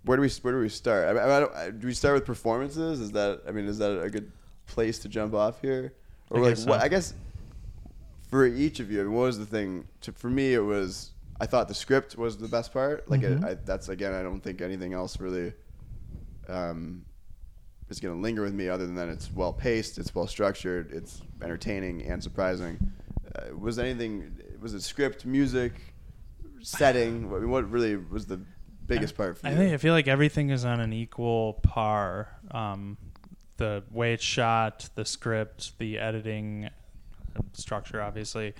[0.04, 1.08] where do we where do we start?
[1.08, 3.00] I, mean, I don't, I, do we start with performances?
[3.00, 4.30] Is that I mean, is that a good
[4.66, 5.94] place to jump off here?
[6.28, 6.70] Or I like guess so.
[6.70, 6.82] what?
[6.82, 7.14] I guess
[8.28, 9.88] for each of you, I mean, what was the thing?
[10.02, 13.10] To, for me, it was I thought the script was the best part.
[13.10, 13.42] Like Mhm.
[13.42, 15.54] I, I, that's again, I don't think anything else really
[16.48, 17.06] um,
[17.88, 20.92] is going to linger with me other than that it's well paced, it's well structured,
[20.92, 22.78] it's entertaining and surprising.
[23.34, 24.36] Uh, was anything?
[24.60, 25.72] Was it script, music,
[26.60, 27.26] setting?
[27.34, 28.40] I mean, what really was the
[28.86, 29.56] biggest part for I you?
[29.56, 32.28] think I feel like everything is on an equal par.
[32.50, 32.96] Um,
[33.56, 36.68] the way it's shot, the script, the editing,
[37.52, 38.54] structure, obviously.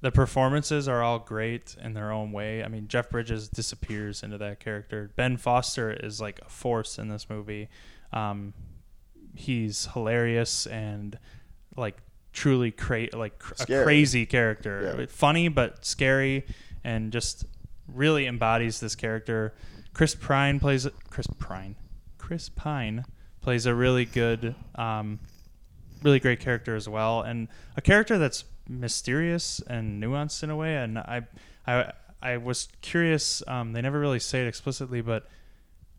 [0.00, 2.62] The performances are all great in their own way.
[2.62, 5.10] I mean, Jeff Bridges disappears into that character.
[5.16, 7.70] Ben Foster is like a force in this movie.
[8.14, 8.54] Um,
[9.34, 11.18] he's hilarious and
[11.76, 11.98] like
[12.32, 14.96] truly cra- like cr- a crazy character.
[14.98, 15.06] Yeah.
[15.08, 16.46] Funny but scary,
[16.82, 17.44] and just
[17.86, 19.54] really embodies this character.
[19.92, 21.76] Chris Pine plays Chris Pine.
[22.18, 23.04] Chris Pine
[23.40, 25.20] plays a really good, um,
[26.02, 30.76] really great character as well, and a character that's mysterious and nuanced in a way.
[30.76, 31.22] And I,
[31.66, 31.92] I,
[32.22, 33.42] I was curious.
[33.46, 35.28] Um, they never really say it explicitly, but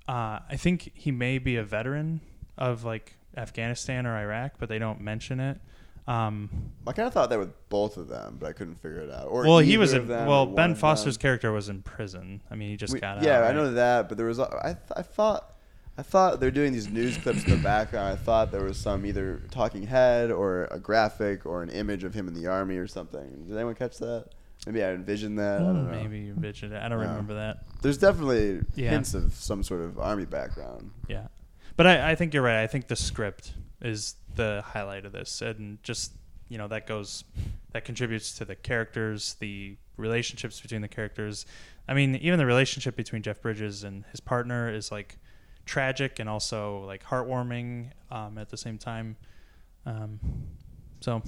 [0.08, 2.22] uh, I think he may be a veteran
[2.58, 5.60] of like Afghanistan or Iraq, but they don't mention it.
[6.08, 9.10] Um, I kind of thought that with both of them, but I couldn't figure it
[9.12, 9.26] out.
[9.28, 10.08] Or well, he was in.
[10.08, 12.42] Well, Ben Foster's character was in prison.
[12.52, 13.24] I mean, he just We- got out.
[13.24, 15.52] yeah, I know that, but there was I th- I thought
[15.98, 18.08] I thought they're doing these news clips in the background.
[18.08, 22.14] I thought there was some either talking head or a graphic or an image of
[22.14, 23.46] him in the army or something.
[23.48, 24.28] Did anyone catch that?
[24.66, 25.62] Maybe I envisioned that.
[25.62, 25.98] I don't know.
[25.98, 26.82] Maybe you mentioned it.
[26.82, 27.58] I don't remember that.
[27.82, 28.90] There's definitely Yeah.
[28.92, 30.92] hints of some sort of army background.
[31.08, 31.28] Yeah,
[31.78, 32.64] but I, I think you're right.
[32.64, 36.14] I think the script is the highlight of this, and just
[36.50, 37.24] you know that goes
[37.74, 41.46] that contributes to the characters, the relationships between the characters.
[41.88, 45.18] I mean, even the relationship between Jeff Bridges and his partner is like
[45.66, 49.16] tragic and also like heartwarming um, at the same time.
[49.86, 50.20] Um,
[51.02, 51.22] so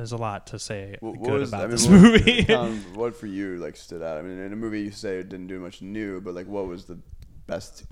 [0.00, 2.44] there's a lot to say What, what good was about I mean, this what, movie.
[2.44, 4.16] Colin, what for you like stood out?
[4.16, 6.66] I mean, in a movie you say it didn't do much new, but like what
[6.66, 6.98] was the
[7.46, 7.84] best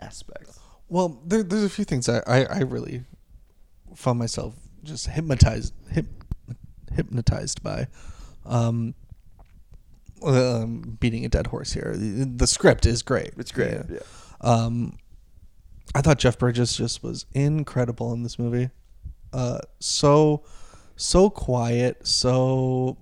[0.00, 0.50] aspect?
[0.90, 3.04] Well, there, there's a few things I, I, I really
[3.94, 6.06] found myself just hypnotized hip,
[6.94, 7.86] hypnotized by.
[8.44, 8.94] Um,
[10.22, 11.94] um, beating a dead horse here.
[11.96, 13.32] The, the script is great.
[13.38, 13.72] It's great.
[13.72, 13.82] Yeah.
[13.88, 13.98] Yeah.
[14.40, 14.98] Um,
[15.94, 18.70] I thought Jeff Bridges just was incredible in this movie.
[19.32, 20.44] Uh, so,
[20.96, 22.98] so quiet, so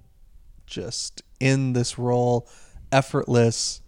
[0.67, 2.49] just in this role,
[2.91, 3.81] effortless.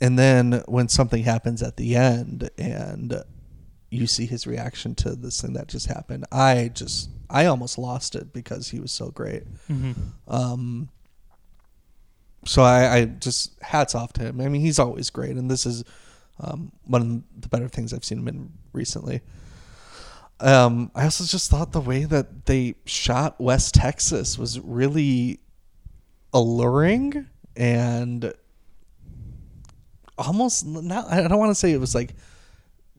[0.00, 3.22] And then when something happens at the end and
[3.90, 8.14] you see his reaction to this thing that just happened, I just, I almost lost
[8.14, 9.44] it because he was so great.
[10.28, 10.88] Um,
[12.44, 14.40] so I, I just hats off to him.
[14.40, 15.82] I mean, he's always great, and this is
[16.38, 19.20] um, one of the better things I've seen him in recently.
[20.38, 25.40] Um, I also just thought the way that they shot West Texas was really
[26.32, 27.26] alluring
[27.56, 28.34] and
[30.18, 31.10] almost not.
[31.10, 32.14] I don't want to say it was like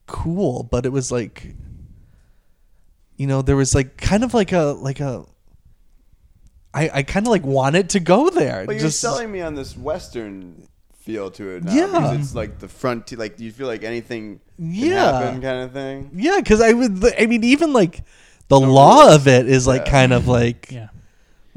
[0.08, 1.56] cool, but it was like
[3.18, 5.26] you know there was like kind of like a like a.
[6.74, 8.66] I, I kind of like wanted to go there.
[8.66, 10.66] But you're just selling me on this western
[11.08, 11.74] feel to it now.
[11.74, 11.86] Yeah.
[11.88, 13.12] because it's like the front.
[13.18, 15.12] Like, do you feel like anything can Yeah.
[15.20, 16.12] happen, kind of thing?
[16.14, 17.03] Yeah, because I would.
[17.20, 18.03] I mean, even like
[18.49, 19.91] the law of it is like Yeah.
[19.91, 20.89] kind of like, yeah.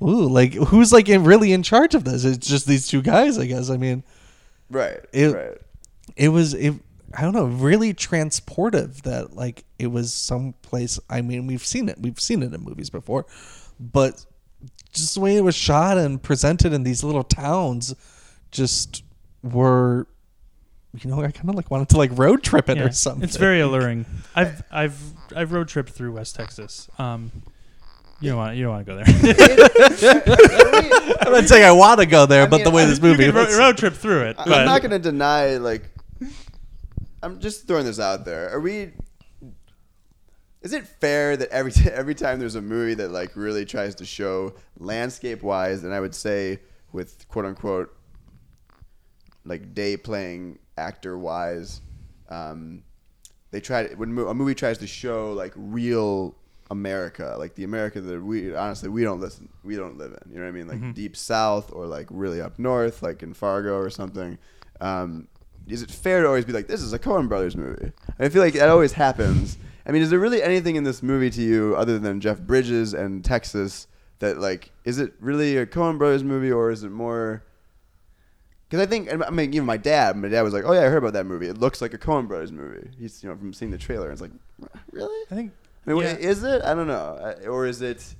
[0.03, 2.25] ooh, like who's like in, really in charge of this?
[2.25, 3.69] It's just these two guys, I guess.
[3.71, 4.03] I mean,
[4.71, 5.01] Right.
[5.13, 5.59] It- right.
[6.17, 6.75] it was it.
[7.13, 9.03] I don't know, really transportive.
[9.03, 11.01] That like it was someplace.
[11.11, 11.97] I mean, we've seen it.
[12.01, 13.27] We've seen it in movies before,
[13.81, 14.25] but
[14.93, 17.95] just the way it was shot and presented in these little towns,
[18.53, 19.03] just
[19.43, 20.07] were.
[21.01, 23.23] You know, I kind of like wanted to like road trip it Yeah, or something.
[23.23, 24.07] It's very alluring.
[24.35, 24.99] I've I've
[25.37, 26.89] I've road tripped through West Texas.
[26.99, 27.31] Um,
[28.21, 29.07] you don't want you don't want to go there.
[31.21, 33.05] I'm not saying I want to go there, but mean, the way I- this you
[33.05, 34.37] movie can ro- road trip through it.
[34.39, 35.57] I- but I'm not going to deny.
[35.59, 35.89] Like,
[37.23, 38.51] I'm just throwing this out there.
[38.53, 38.91] Are we?
[40.63, 43.95] Is it fair that every t- every time there's a movie that like really tries
[43.97, 46.59] to show landscape wise, and I would say
[46.93, 47.97] with quote unquote
[49.45, 51.81] like day playing actor wise,
[52.29, 52.83] um,
[53.51, 56.35] they try to, when a movie tries to show like real
[56.71, 60.33] America, like the America that we honestly we don't listen, we don't live in.
[60.33, 60.69] You know what I mean?
[60.69, 64.39] Like deep south or like really up north, like in Fargo or something.
[64.81, 65.27] Um,
[65.67, 67.93] is it fair to always be like, this is a Coen Brothers movie?
[68.19, 69.59] I feel like that always happens.
[69.87, 72.95] I mean, is there really anything in this movie to you other than Jeff Bridges
[72.95, 73.89] and Texas
[74.21, 77.43] that like is it really a Coen Brothers movie or is it more?
[78.71, 80.85] Because I think I mean even my dad, my dad was like, "Oh yeah, I
[80.85, 81.49] heard about that movie.
[81.49, 84.13] It looks like a Coen Brothers movie." He's you know from seeing the trailer, and
[84.13, 84.31] it's like,
[84.93, 85.25] really?
[85.31, 85.53] I think.
[85.89, 86.15] I mean, yeah.
[86.15, 86.63] is it?
[86.63, 88.15] I don't know, or is it?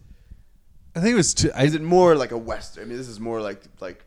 [0.97, 1.53] I think it was too.
[1.55, 2.83] I, Is it more like a western?
[2.83, 4.05] I mean, this is more like like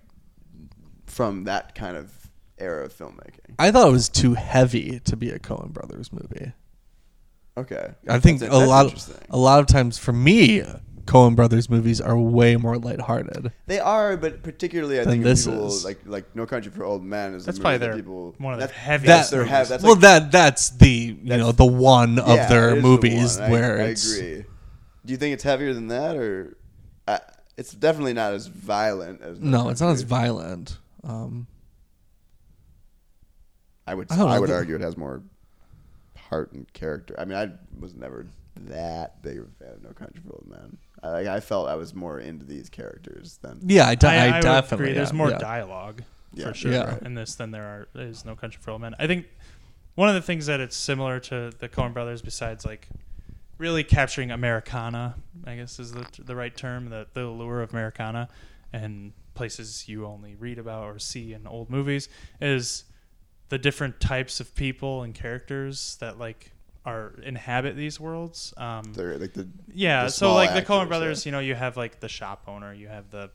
[1.05, 2.11] from that kind of
[2.57, 3.55] era of filmmaking.
[3.57, 6.51] I thought it was too heavy to be a Coen Brothers movie.
[7.55, 9.15] Okay, I think That's- a that's lot, interesting.
[9.29, 10.63] a lot of times for me,
[11.05, 13.51] Coen Brothers movies are way more lighthearted.
[13.67, 15.83] They are, but particularly I Than think this people is.
[15.83, 18.35] like like No Country for Old Men is That's a probably movie that their people
[18.37, 19.07] one of their that's- heaviest.
[19.07, 19.69] That's That- their heavy.
[19.69, 22.77] That's well, like, that that's the you That's- know the one of yeah, their it
[22.77, 23.47] is the movies one.
[23.47, 24.45] I- where I, it's agree.
[25.05, 26.55] Do you think it's heavier than that, or
[27.07, 27.19] uh,
[27.57, 30.77] it's definitely not as violent as no, it's not as violent.
[31.03, 31.47] Um,
[33.85, 34.41] I would I don't I, know.
[34.41, 35.21] would argue it has more
[36.15, 37.15] heart and character.
[37.19, 38.25] I mean, I was never
[38.67, 40.77] that big of a fan of No Country for Old Men.
[41.03, 44.13] I, like, I felt I was more into these characters than yeah, I, de- I,
[44.13, 44.95] I, I would definitely agree.
[44.95, 45.37] There's am, more yeah.
[45.37, 46.97] dialogue Yeah, for sure Yeah.
[47.03, 48.95] in this than there are is No Country for Old Men.
[48.97, 49.27] I think
[49.95, 52.87] one of the things that it's similar to the Coen Brothers, besides like
[53.57, 58.29] really capturing Americana, I guess is the the right term, the the allure of Americana
[58.71, 62.07] and places you only read about or see in old movies,
[62.39, 62.85] is
[63.49, 66.52] the different types of people and characters that like
[66.85, 68.53] are inhabit these worlds.
[68.57, 71.29] Um, they're like the yeah, the so small like the actors, Coen Brothers, yeah.
[71.29, 73.29] you know, you have like the shop owner, you have the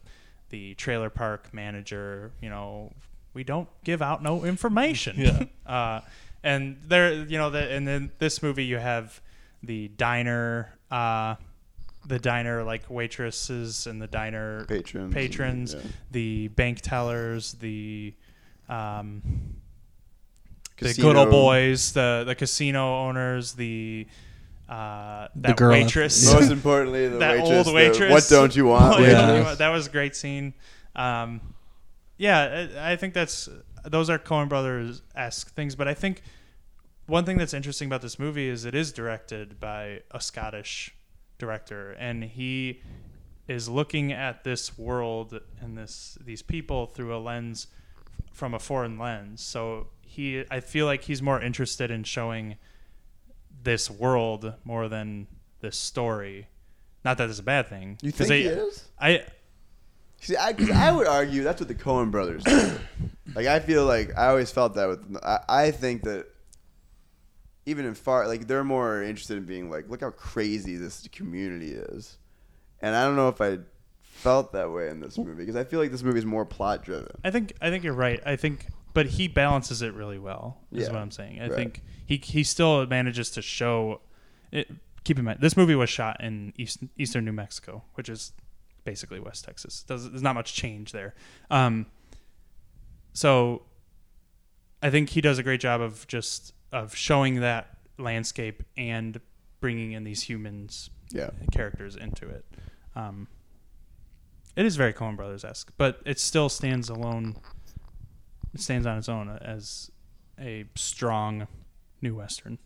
[0.49, 2.31] the trailer park manager.
[2.41, 2.93] You know,
[3.33, 5.15] we don't give out no information.
[5.17, 5.45] Yeah.
[5.65, 6.01] uh,
[6.43, 9.19] and there, you know, the, and then this movie you have
[9.61, 11.35] the diner, uh,
[12.07, 15.81] the diner like waitresses and the diner Patrons, patrons, yeah.
[16.11, 18.13] the bank tellers, the
[18.69, 19.21] um,
[20.79, 24.07] the good old boys, the the casino owners, the
[24.67, 27.57] uh, that girl- waitress, Most importantly, the that waitress.
[27.57, 28.11] old the, waitress.
[28.11, 28.99] what don't you want?
[28.99, 29.55] What Yeah.
[29.55, 30.53] That was a great scene.
[30.95, 31.41] Um,
[32.17, 33.49] yeah, I I think that's
[33.83, 36.21] those are Coen Brothers esque things, but I think
[37.07, 40.93] one thing that's interesting about this movie is it is directed by a Scottish
[41.39, 42.81] director, and he
[43.47, 47.67] is looking at this world and this these people through a lens
[48.31, 49.41] from a foreign lens.
[49.41, 52.55] So he, I feel like he's more interested in showing
[53.63, 55.27] this world more than
[55.61, 56.47] this story.
[57.05, 57.97] Not that it's a bad thing.
[58.01, 58.85] You think they- he is?
[58.99, 59.23] I
[60.21, 62.71] See, I, 'cause I would argue that's what the Coen Brothers do.
[63.35, 65.17] like, I feel like I always felt that with.
[65.23, 66.25] I, I think that
[67.65, 71.71] even in far, like they're more interested in being like, look how crazy this community
[71.71, 72.17] is,
[72.81, 73.59] and I don't know if I
[74.01, 76.83] felt that way in this movie because I feel like this movie is more plot
[76.83, 77.15] driven.
[77.23, 78.19] I think I think you're right.
[78.25, 80.57] I think, but he balances it really well.
[80.71, 81.39] Is Yeah, what I'm saying.
[81.39, 81.53] I right.
[81.55, 84.01] think he he still manages to show.
[84.51, 84.69] It,
[85.03, 88.33] keep in mind, this movie was shot in east, eastern New Mexico, which is
[88.83, 89.83] basically West Texas.
[89.83, 91.13] Does, there's not much change there.
[91.49, 91.85] Um,
[93.13, 93.63] so,
[94.81, 99.19] I think he does a great job of just of showing that landscape and
[99.59, 101.31] bringing in these humans Yeah.
[101.51, 102.45] characters into it.
[102.95, 103.27] Um,
[104.55, 107.35] it is very Coen Brothers esque, but it still stands alone.
[108.53, 109.91] It stands on its own as
[110.39, 111.47] a strong
[112.01, 112.57] new western.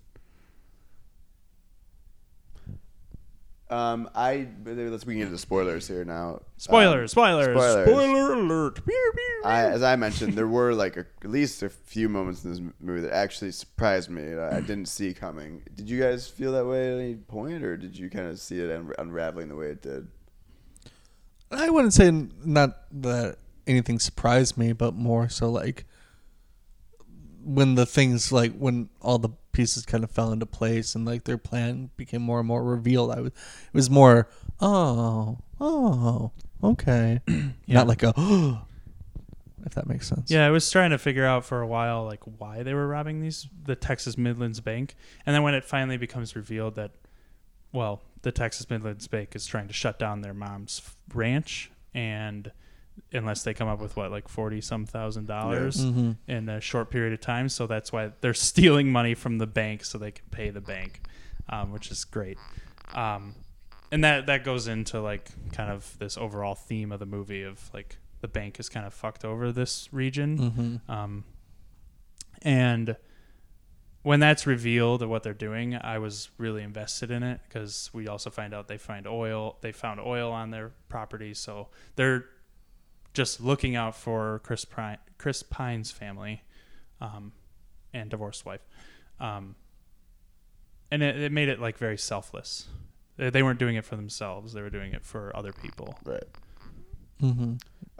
[3.69, 6.41] Um, I let's we can get into spoilers here now.
[6.57, 7.87] Spoilers, Um, spoilers, spoilers.
[7.89, 8.75] spoiler alert.
[8.75, 9.41] Pew, pew, pew.
[9.49, 12.61] I, as I mentioned, there were like a, at least a few moments in this
[12.79, 14.21] movie that actually surprised me.
[14.33, 15.63] that I didn't see coming.
[15.75, 18.59] Did you guys feel that way at any point, or did you kind of see
[18.59, 20.07] it un- unraveling the way it did?
[21.49, 22.11] I wouldn't say
[22.45, 23.37] not that
[23.67, 25.85] anything surprised me, but more so like
[27.43, 31.23] when the things like when all the pieces kind of fell into place and like
[31.25, 33.11] their plan became more and more revealed.
[33.11, 34.27] I was it was more
[34.59, 36.31] oh oh
[36.63, 37.21] okay,
[37.67, 38.13] not like a
[39.65, 40.29] if that makes sense.
[40.29, 43.21] Yeah, I was trying to figure out for a while like why they were robbing
[43.21, 44.95] these the Texas Midlands Bank,
[45.25, 46.91] and then when it finally becomes revealed that,
[47.71, 50.81] well, the Texas Midlands Bank is trying to shut down their mom's
[51.13, 52.51] ranch, and
[53.11, 56.17] unless they come up with what like forty some thousand dollars Mhm.
[56.27, 59.83] in a short period of time, so that's why they're stealing money from the bank
[59.85, 61.01] so they can pay the bank.
[61.49, 62.37] um, which is great.
[62.93, 63.35] Um,
[63.91, 67.69] and that that goes into like kind of this overall theme of the movie of
[67.73, 70.79] like the bank is kind of fucked over this region.
[70.87, 71.25] Um,
[72.41, 72.95] and
[74.01, 78.07] when that's revealed of what they're doing, I was really invested in it because we
[78.07, 79.57] also find out they find oil.
[79.61, 82.25] They found oil on their property, so they're
[83.13, 86.43] just looking out for Chris Pine, Chris Pine's family,
[87.01, 87.31] um,
[87.93, 88.61] and divorced wife,
[89.19, 89.55] um,
[90.91, 92.67] and it, it made it like very selfless.
[93.17, 95.97] They, they weren't doing it for themselves; they were doing it for other people.
[96.05, 96.23] Right.
[97.21, 97.53] Mm-hmm.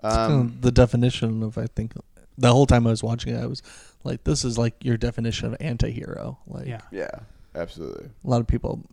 [0.04, 1.94] Um, the definition of I think
[2.38, 3.62] the whole time I was watching it, I was
[4.04, 7.20] like, "This is like your definition of anti-hero." Like, Yeah, yeah,
[7.56, 8.10] absolutely.
[8.24, 8.84] a lot of people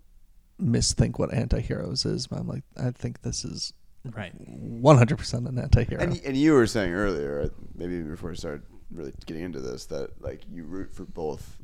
[0.61, 3.73] misthink what anti-heroes is, but I'm like, I think this is
[4.05, 4.33] right.
[4.35, 6.01] 100 percent an anti-hero.
[6.03, 9.87] And and you were saying earlier, uh, maybe before we started really getting into this,
[9.87, 11.59] that like you root for both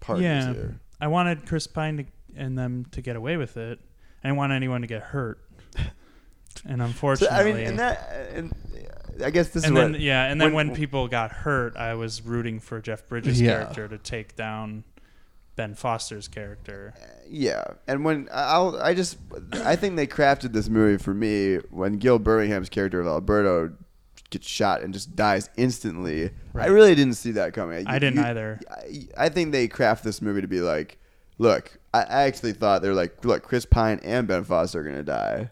[0.00, 0.52] parties Yeah.
[0.52, 0.80] here.
[1.00, 2.04] I wanted Chris Pine to,
[2.36, 3.78] and them to get away with it.
[4.24, 5.40] I didn't want anyone to get hurt.
[6.64, 8.54] And So, unfortunately, I mean, and that, and
[9.22, 11.76] I guess this and is then what, yeah, and then when- when, people got hurt,
[11.76, 13.58] I was rooting for Jeff Bridges' Yeah.
[13.58, 14.84] character to take down
[15.56, 16.94] Ben Foster's character.
[17.28, 19.18] Yeah, and when I'll, I just,
[19.64, 23.72] I think they crafted this movie for me when Gil Birmingham's character of Alberto
[24.30, 26.30] gets shot and just dies instantly.
[26.54, 27.86] I really didn't see that coming.
[27.86, 28.60] I didn't either.
[28.70, 30.98] I, I think they craft this movie to be like,
[31.38, 35.02] look, I, I actually thought they're like, look, Chris Pine and Ben Foster are gonna
[35.02, 35.50] die,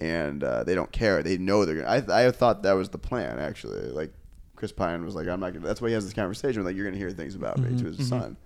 [0.00, 1.22] and uh, they don't care.
[1.22, 2.12] They know they're gonna.
[2.12, 3.88] I, I thought that was the plan actually.
[3.88, 4.12] Like
[4.56, 5.66] Chris Pine was like, I'm not gonna.
[5.66, 6.64] That's why he has this conversation.
[6.64, 8.36] Like you're gonna hear things about me to his son,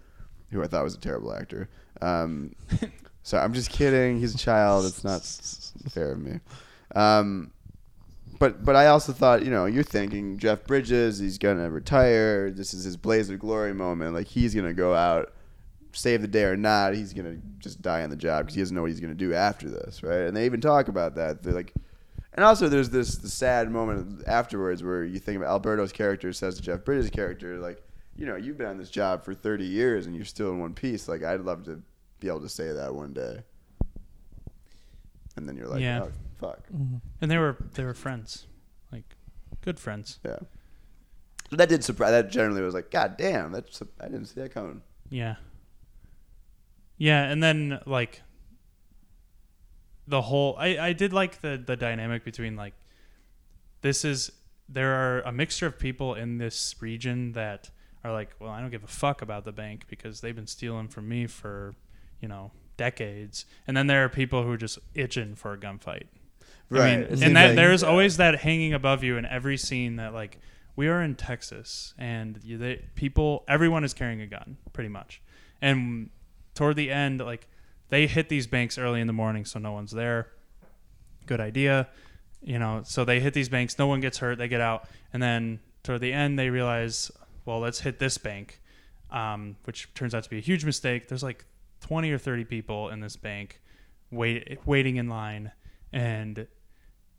[0.50, 1.68] who I thought was a terrible actor.
[2.00, 2.54] Um,
[3.22, 4.18] so I'm just kidding.
[4.20, 4.86] He's a child.
[4.86, 5.22] It's not
[5.90, 6.40] fair of me.
[6.94, 7.52] Um,
[8.38, 12.50] but but I also thought, you know, you're thinking Jeff Bridges, he's gonna retire.
[12.50, 14.14] This is his blaze of glory moment.
[14.14, 15.32] Like he's gonna go out,
[15.92, 16.94] save the day or not.
[16.94, 19.34] He's gonna just die on the job because he doesn't know what he's gonna do
[19.34, 20.20] after this, right?
[20.20, 21.42] And they even talk about that.
[21.42, 21.74] They're like,
[22.34, 26.54] and also there's this the sad moment afterwards where you think of Alberto's character says
[26.56, 27.82] to Jeff Bridges' character, like,
[28.18, 30.74] you know, you've been on this job for 30 years and you're still in one
[30.74, 31.06] piece.
[31.08, 31.80] Like I'd love to
[32.18, 33.44] be able to say that one day.
[35.36, 36.02] And then you're like, Yeah.
[36.02, 36.66] oh fuck.
[36.68, 36.96] Mm-hmm.
[37.20, 38.46] And they were they were friends,
[38.92, 39.14] like
[39.62, 40.18] good friends.
[40.24, 40.38] Yeah.
[41.52, 42.10] That did surprise.
[42.10, 44.82] That generally was like, God damn, that's I didn't see that coming.
[45.10, 45.36] Yeah.
[46.96, 48.22] Yeah, and then like
[50.08, 52.74] the whole I I did like the the dynamic between like
[53.82, 54.32] this is
[54.68, 57.70] there are a mixture of people in this region that
[58.08, 60.88] are like, well, I don't give a fuck about the bank because they've been stealing
[60.88, 61.74] from me for,
[62.20, 63.44] you know, decades.
[63.66, 66.04] And then there are people who are just itching for a gunfight.
[66.70, 67.10] I Right.
[67.10, 67.88] mean, and that like- there's yeah.
[67.88, 70.38] always that hanging above you in every scene that like
[70.76, 75.22] we are in Texas and you, they, people everyone is carrying a gun pretty much.
[75.62, 76.10] And
[76.54, 77.48] toward the end like
[77.88, 80.28] they hit these banks early in the morning so no one's there.
[81.26, 81.88] Good idea.
[82.42, 85.22] You know, so they hit these banks, no one gets hurt, they get out and
[85.22, 87.10] then toward the end they realize,
[87.48, 88.60] well, let's hit this bank.
[89.10, 91.08] Um, which turns out to be a huge mistake.
[91.08, 91.46] There's like
[91.80, 93.62] 20 or 30 people in this bank
[94.10, 95.52] wait, waiting in line
[95.90, 96.46] and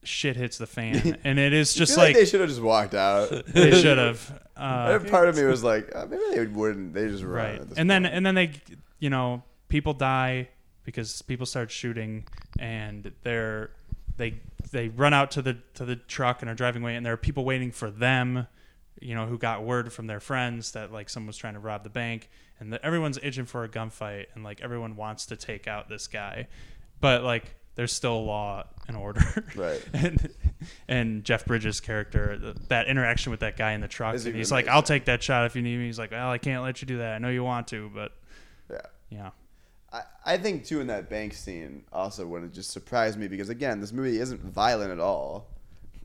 [0.03, 2.93] shit hits the fan and it is just like, like they should have just walked
[2.93, 3.29] out.
[3.47, 6.93] they should have uh, part of me was like, uh, maybe they wouldn't.
[6.93, 7.33] They just run.
[7.33, 8.51] right and then and then they
[8.99, 10.49] you know people die
[10.83, 12.27] because people start shooting
[12.59, 13.71] and they're
[14.17, 14.35] they
[14.71, 17.17] they run out to the to the truck and are driving away and there are
[17.17, 18.45] people waiting for them
[19.01, 21.83] you know who got word from their friends that like someone was trying to rob
[21.83, 22.29] the bank
[22.59, 26.07] and that everyone's itching for a gunfight and like everyone wants to take out this
[26.07, 26.47] guy
[26.99, 29.21] but like there's still law and order
[29.55, 29.81] Right.
[29.93, 30.29] and
[30.87, 34.35] and Jeff Bridges' character th- that interaction with that guy in the truck Is and
[34.35, 34.67] he's like.
[34.67, 36.87] I'll take that shot if you need me he's like well I can't let you
[36.87, 38.11] do that I know you want to but
[38.69, 38.81] yeah.
[39.09, 39.29] yeah
[39.93, 43.49] I, I think too in that bank scene also when it just surprised me because
[43.49, 45.47] again this movie isn't violent at all,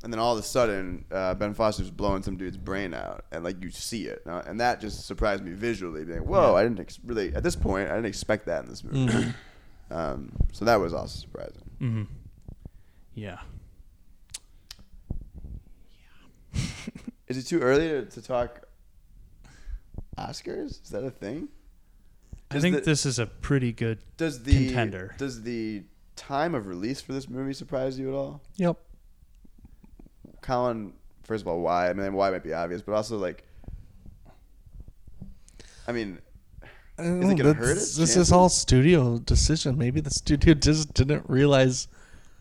[0.05, 3.43] and then all of a sudden uh, Ben Foster's blowing some dude's brain out and
[3.43, 6.79] like you see it uh, and that just surprised me visually being whoa I didn't
[6.79, 9.33] ex- really at this point I didn't expect that in this movie,
[9.91, 11.63] um, so that was also surprising.
[11.81, 12.03] mm-hmm.
[13.15, 13.39] yeah
[17.27, 18.61] Is it too early to, to talk
[20.19, 20.83] Oscars?
[20.83, 21.49] Is that a thing?
[22.51, 25.15] I think the- this is a pretty good does the contender.
[25.19, 25.83] Does the
[26.17, 28.43] time of release for this movie surprise you at all?
[28.57, 28.77] Yep.
[30.45, 30.93] Colin,
[31.25, 31.89] first of all, why?
[31.89, 33.45] I mean, why might be obvious, but also like,
[35.89, 36.19] I mean,
[36.99, 38.29] Is it gonna hurt This, its this chances?
[38.29, 39.77] is all studio decision.
[39.79, 41.89] Maybe the studio just didn't realize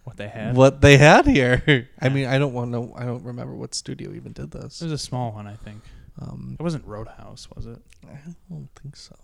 [0.03, 1.89] what they had what they had here.
[2.01, 2.91] I mean, I don't want to.
[2.95, 4.81] I don't remember what studio even did this.
[4.81, 5.81] it was a small one I think
[6.21, 8.17] Um, it wasn't Roadhouse was it I
[8.49, 9.15] don't think so.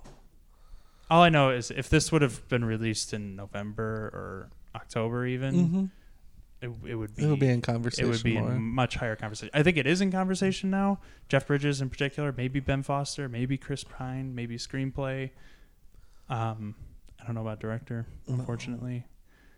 [1.11, 5.91] all I know is if this would have been released in November or October, even,
[6.61, 8.05] it, it would be It'll be in conversation.
[8.05, 8.51] it would be more.
[8.51, 9.51] in much higher conversation.
[9.53, 10.99] I think it is in conversation now.
[11.29, 15.29] Jeff Bridges in particular, maybe Ben Foster, maybe Chris Pine, maybe screenplay.
[16.29, 16.75] Um,
[17.21, 19.05] I don't know about director, unfortunately.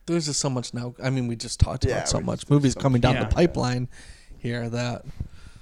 [0.06, 0.96] There's just so much now.
[1.02, 3.26] I mean, we just talked Yeah, about so much movies so coming down Yeah.
[3.26, 3.88] the pipeline
[4.38, 5.06] here that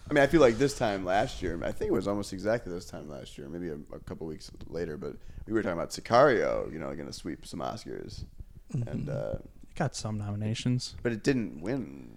[0.09, 2.73] I mean, I feel like this time last year, I think it was almost exactly
[2.73, 5.15] this time last year, maybe a, a couple weeks later, but
[5.45, 8.25] we were talking about Sicario, you know, going to sweep some Oscars.
[8.73, 8.87] Mm-hmm.
[8.89, 9.49] And, uh, It
[9.79, 10.95] got some nominations.
[11.01, 12.09] but it didn't win.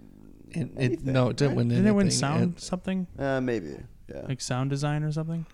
[0.51, 1.57] it, it anything, no, it didn't right?
[1.59, 3.77] win Didn't it win sound It- something Uh, maybe,
[4.09, 4.23] yeah.
[4.29, 5.47] like sound design or something?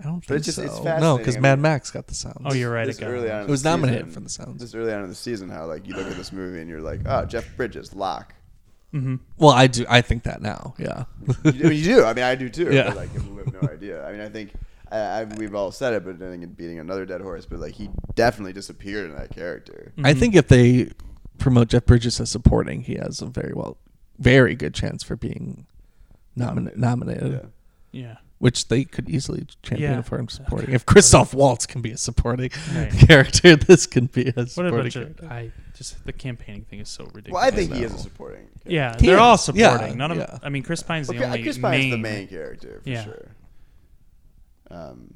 [0.00, 0.64] I don't But think it's just- so.
[0.64, 2.40] it's no, because I Mad Max got the sounds.
[2.44, 2.88] Oh, you're right.
[2.88, 4.60] It got early on in It the was nominated season- for the sounds.
[4.60, 6.80] This early on in the season, how like you look at this movie and you're
[6.80, 8.34] like, oh, Jeff Bridges, lock.
[8.92, 9.16] Mm-hmm.
[9.38, 9.84] Well, I do.
[9.88, 10.74] I think that now.
[10.78, 11.04] Yeah.
[11.44, 12.04] you, do- you do.
[12.04, 12.72] I mean, I do too.
[12.72, 12.88] Yeah.
[12.88, 14.06] But, like, we have no idea.
[14.06, 14.52] I mean, I think
[14.90, 17.44] I, I, we've all said it, but I think it's beating another dead horse.
[17.46, 19.92] But like, he definitely disappeared in that character.
[20.04, 20.90] I think if they
[21.38, 23.76] promote Jeff Bridges as supporting, he has a very well,
[24.18, 25.66] very good chance for being
[26.36, 26.78] nominated.
[26.78, 27.32] nominated
[27.92, 28.00] Yeah.
[28.00, 28.16] Yeah.
[28.38, 30.02] Which they could easily champion Yeah.
[30.02, 30.74] for him supporting.
[30.74, 32.90] If Christoph Waltz can be a supporting Right.
[33.08, 35.24] character, this can be a What a supporting bunch character.
[35.26, 37.32] of I just the campaigning thing is so ridiculous.
[37.32, 38.46] Well, I think he is a supporting.
[38.46, 38.70] character.
[38.70, 39.88] Yeah, He they're all supporting.
[39.90, 40.38] Yeah, None of yeah.
[40.42, 43.04] I mean, Chris Pine's the only Chris Pine's main, the main character for Yeah.
[43.04, 43.28] sure.
[44.70, 45.14] Um,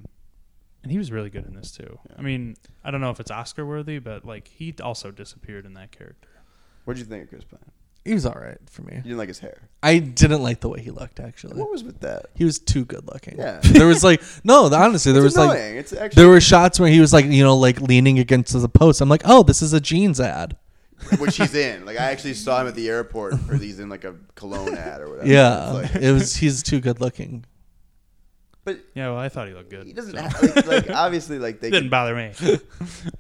[0.89, 1.99] and he was really good in this too.
[2.09, 2.15] Yeah.
[2.19, 5.75] I mean, I don't know if it's Oscar worthy, but like he also disappeared in
[5.75, 6.31] that character.
[6.85, 7.61] what did you think of Chris Pine?
[8.07, 8.95] He was all right for me.
[8.97, 9.69] You didn't like his hair.
[9.83, 11.21] I didn't like the way he looked.
[11.21, 12.27] Actually, What was with that?
[12.35, 13.37] he was too good looking.
[13.37, 13.61] Yeah.
[13.63, 14.65] there was like no.
[14.73, 17.43] Honestly, there it's was like it's actually there were shots where he was like you
[17.45, 19.03] know like leaning against the post.
[19.03, 20.57] I'm like, oh, this is a jeans ad.
[21.19, 21.85] which he's in.
[21.85, 25.03] Like I actually saw him at the airport, or he's in like a cologne ad
[25.03, 25.29] or whatever.
[25.29, 26.35] Yeah, like- it was.
[26.37, 27.45] He's too good looking.
[28.75, 29.87] But Yeah, well, I thought he looked good.
[29.87, 30.21] he doesn't so.
[30.23, 32.33] have, like, like obviously like they didn't could- bother me.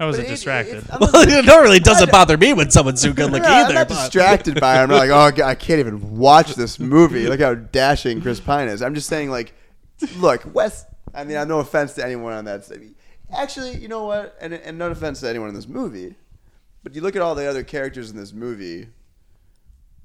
[0.00, 0.78] I wasn't it- distracted.
[0.78, 3.74] it's- I'm Well, it normally doesn't bother me when someone's too good looking Yeah, I'm
[3.74, 4.82] not distracted by it.
[4.82, 7.26] I'm not like, oh, God, I can't even watch this movie.
[7.26, 8.82] Look how dashing Chris Pine is.
[8.82, 9.54] I'm just saying, like,
[10.16, 10.84] look, Wes.
[11.14, 12.64] I mean, no offense to anyone on that.
[12.64, 12.82] side.
[13.34, 14.36] Actually, you know what?
[14.40, 16.14] And, and no offense to anyone in this movie,
[16.82, 18.88] but you look at all the other characters in this movie.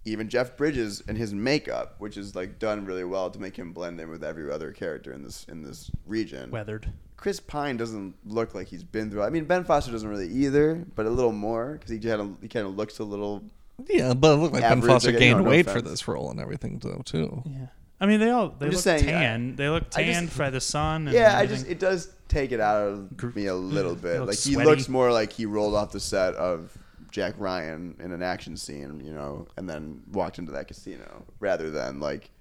[0.06, 3.72] Even Jeff Bridges and his makeup, which is like done really well to make him
[3.72, 6.52] blend in with every other character in this in this region.
[6.52, 6.92] Weathered.
[7.16, 9.24] Chris Pine doesn't look like he's been through.
[9.24, 12.38] I mean, Ben Foster doesn't really either, but a little more because he kind of
[12.42, 13.44] he kind of looks a little
[13.88, 16.30] Yeah, but it looked like Ben Foster okay, gained no, no weight for this role
[16.32, 17.42] and everything though too.
[17.46, 17.68] Yeah.
[18.02, 19.56] I mean, they all they I'm look saying, tan.
[19.56, 21.08] they look I just- by the sun.
[21.08, 24.20] And Yeah, I just it does take it out of me a little bit.
[24.20, 26.78] looks Like he looks more like he rolled off the set of
[27.14, 31.70] Jack Ryan in an action scene, you know, and then walked into that casino rather
[31.70, 32.32] than like.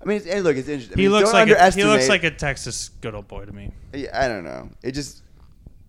[0.00, 0.96] I mean, it's, hey, look, it's interesting.
[0.96, 3.52] I he mean, looks like a, he looks like a Texas good old boy to
[3.52, 3.72] me.
[3.92, 4.70] Yeah, I don't know.
[4.84, 5.24] It just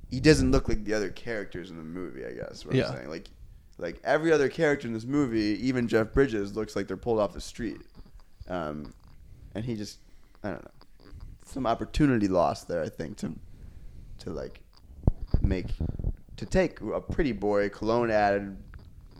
[0.09, 2.25] he doesn't look like the other characters in the movie.
[2.25, 2.65] I guess.
[2.65, 2.87] What Yeah.
[2.87, 3.29] I'm saying, like,
[3.77, 7.33] like every other character in this movie, even Jeff Bridges looks like they're pulled off
[7.33, 7.81] the street,
[8.49, 8.91] um,
[9.53, 9.99] and he just,
[10.43, 10.71] I don't know,
[11.45, 12.81] some opportunity lost there.
[12.81, 13.31] I think to,
[14.19, 14.61] to like,
[15.41, 15.67] make,
[16.37, 18.57] to take a pretty boy cologne added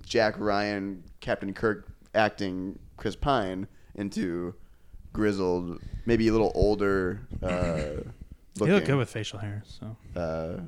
[0.05, 4.53] Jack Ryan, Captain Kirk acting Chris Pine into
[5.13, 7.21] grizzled, maybe a little older.
[7.41, 8.09] Uh,
[8.57, 9.63] He looked good with facial hair.
[9.67, 10.61] So uh,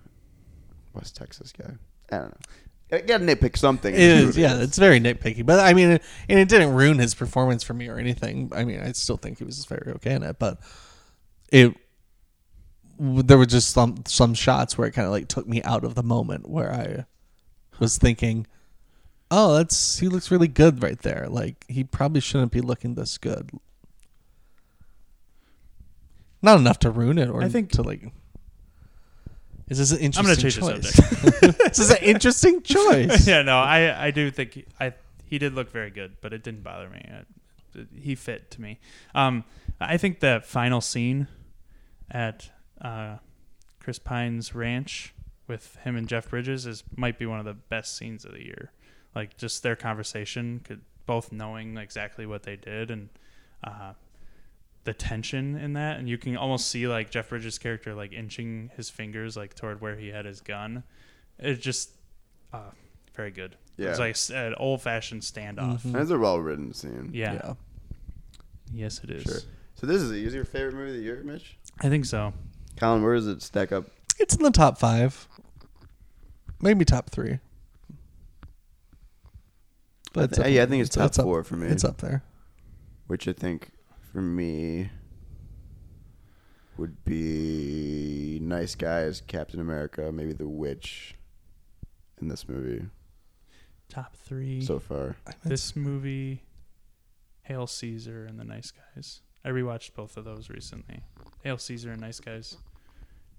[0.94, 1.72] West Texas guy.
[2.12, 2.98] I don't know.
[2.98, 3.94] I gotta nitpick something.
[3.94, 7.14] in It is, yeah, it's very nitpicky, but I mean, and it didn't ruin his
[7.16, 8.52] performance for me or anything.
[8.56, 10.60] I mean, I still think he was very okay in it, but
[11.50, 11.76] it
[13.00, 15.96] there were just some some shots where it kind of like took me out of
[15.96, 17.06] the moment where I
[17.80, 18.48] was thinking,
[19.30, 21.28] "Oh, that's he looks really good right there.
[21.30, 23.52] Like he probably shouldn't be looking this good."
[26.42, 28.12] Not enough to ruin it, or I think- to like.
[29.68, 30.94] This is an I'm interesting gonna change choice.
[30.96, 31.60] the subject.
[31.66, 33.28] this is an interesting choice.
[33.28, 34.94] yeah, no, I I do think he, I
[35.26, 37.06] he did look very good, but it didn't bother me.
[37.06, 38.80] I, he fit to me.
[39.14, 39.44] Um,
[39.82, 41.28] I think the final scene
[42.10, 42.50] at
[42.82, 43.18] uh,
[43.80, 45.14] Chris Pine's ranch
[45.48, 48.44] with him and Jeff Bridges is might be one of the best scenes of the
[48.44, 48.72] year.
[49.16, 53.10] Like just their conversation, could both knowing exactly what they did and
[53.64, 53.94] uh,
[54.84, 58.70] the tension in that, and you can almost see like Jeff Bridges' character like inching
[58.76, 60.84] his fingers like toward where he had his gun.
[61.40, 61.92] It's just
[62.54, 62.72] uh,
[63.16, 63.56] very good.
[63.78, 64.36] It was Yeah.
[64.36, 65.86] like an old fashioned standoff.
[65.86, 67.12] And it's a well written scene.
[67.14, 67.34] Yeah.
[67.34, 67.54] yeah.
[68.74, 69.24] Yes, it is.
[69.24, 69.40] Sure.
[69.76, 71.58] So this is is your favorite movie of the year, Mitch?
[71.80, 72.34] I think so.
[72.78, 73.86] Colin, where does it stack up?
[74.20, 75.28] It's in the top five,
[76.62, 77.40] maybe top three.
[80.16, 81.68] I it's thi- up- yeah, I think it's top up- four for me.
[81.68, 82.24] It's up there.
[83.08, 83.72] Which I think
[84.12, 84.90] for me
[86.78, 91.16] would be Nice Guys, Captain America, maybe The Witch
[92.22, 92.86] in this movie
[93.90, 94.62] Top three.
[94.62, 95.16] so far.
[95.44, 96.44] this movie,
[97.44, 99.22] Hail Caesar, and The Nice Guys.
[99.46, 101.04] I rewatched both of those recently.
[101.44, 102.58] Hail Caesar and Nice Guys.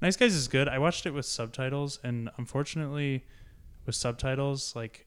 [0.00, 0.68] Nice Guys is good.
[0.68, 3.24] I watched it with subtitles, and unfortunately,
[3.86, 5.06] with subtitles, like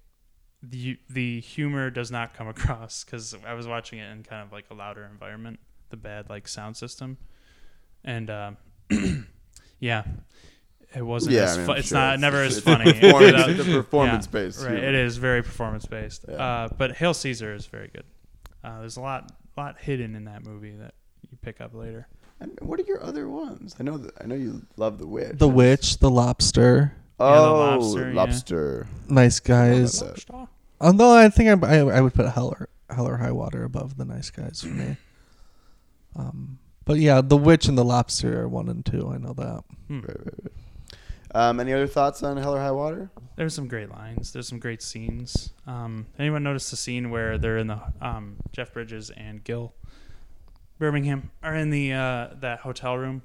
[0.61, 4.51] the the humor does not come across because I was watching it in kind of
[4.51, 7.17] like a louder environment, the bad like sound system,
[8.03, 8.57] and um,
[9.79, 10.03] yeah,
[10.93, 11.35] it wasn't.
[11.35, 12.91] Yeah, as I mean, fu- it's sure not it's- never it's- as funny.
[12.93, 14.87] performance- without- it's a performance-based Right, humor.
[14.87, 16.25] it is very performance based.
[16.27, 16.35] Yeah.
[16.35, 18.03] Uh, but Hail Caesar is very good.
[18.63, 20.93] Uh, there's a lot lot hidden in that movie that
[21.29, 22.07] you pick up later.
[22.41, 23.75] And what are your other ones?
[23.79, 25.37] I know that I know you love The Witch.
[25.37, 28.15] The Witch, The Lobster, Oh, Yeah, The Lobster, yeah.
[28.15, 28.87] Lobster.
[29.07, 29.99] Nice Guys.
[29.99, 30.47] that.
[30.81, 33.95] Although I think I, I, I would put Hell or, Hell or High Water above
[33.97, 34.97] The Nice Guys for me.
[36.13, 39.09] Um, but yeah, The Witch and The Lobster are one and two.
[39.13, 39.63] I know that.
[39.89, 40.51] Right, right, right.
[41.33, 43.09] Um, any other thoughts on Hell or High Water?
[43.37, 44.33] There's some great lines.
[44.33, 45.53] There's some great scenes.
[45.65, 49.73] Um, anyone notice the scene where they're in the um, Jeff Bridges and Gil
[50.81, 53.21] Birmingham are in the uh, that hotel room,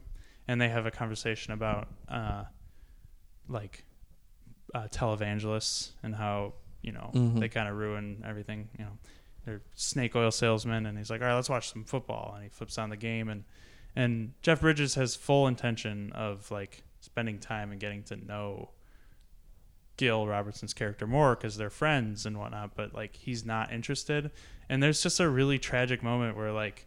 [0.46, 2.44] and they have a conversation about uh,
[3.48, 3.82] like
[4.74, 6.52] uh, televangelists and how
[6.82, 7.40] you know Mhm.
[7.40, 8.68] they kind of ruin everything.
[8.78, 8.98] You know,
[9.46, 12.50] they're snake oil salesmen, and he's like, "All right, let's watch some football," and he
[12.50, 13.44] flips on the game, and
[13.96, 18.72] and Jeff Bridges has full intention of like spending time and getting to know
[19.96, 24.30] Gil Robertson's character more because they're friends and whatnot, but like he's not interested.
[24.68, 26.86] And there's just a really tragic moment where like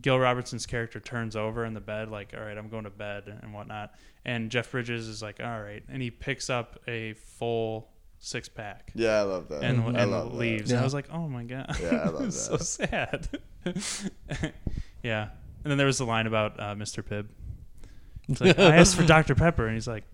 [0.00, 3.24] Gil Robertson's character turns over in the bed, like, all right, I'm going to bed
[3.42, 3.94] and whatnot.
[4.24, 5.82] And Jeff Bridges is like, all right.
[5.88, 9.62] And he picks up a full six pack Yeah, I love that.
[9.62, 10.36] and, I and love that.
[10.38, 10.70] leaves.
[10.70, 11.76] And I was like, oh my God.
[11.80, 13.28] Yeah, I love It's so sad.
[15.02, 15.28] yeah.
[15.62, 17.02] And then there was the line about uh, Mr.
[17.02, 17.26] Pibb.
[18.28, 19.34] It's like, I asked for Dr.
[19.34, 20.04] Pepper, and he's like,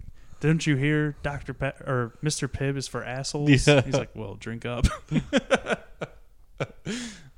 [0.41, 1.55] "Didn't you hear Dr.
[1.55, 2.49] Pe- or Mr.
[2.49, 3.83] Pibb is for assholes?" Yeah.
[3.83, 4.87] He's like, "Well, drink up."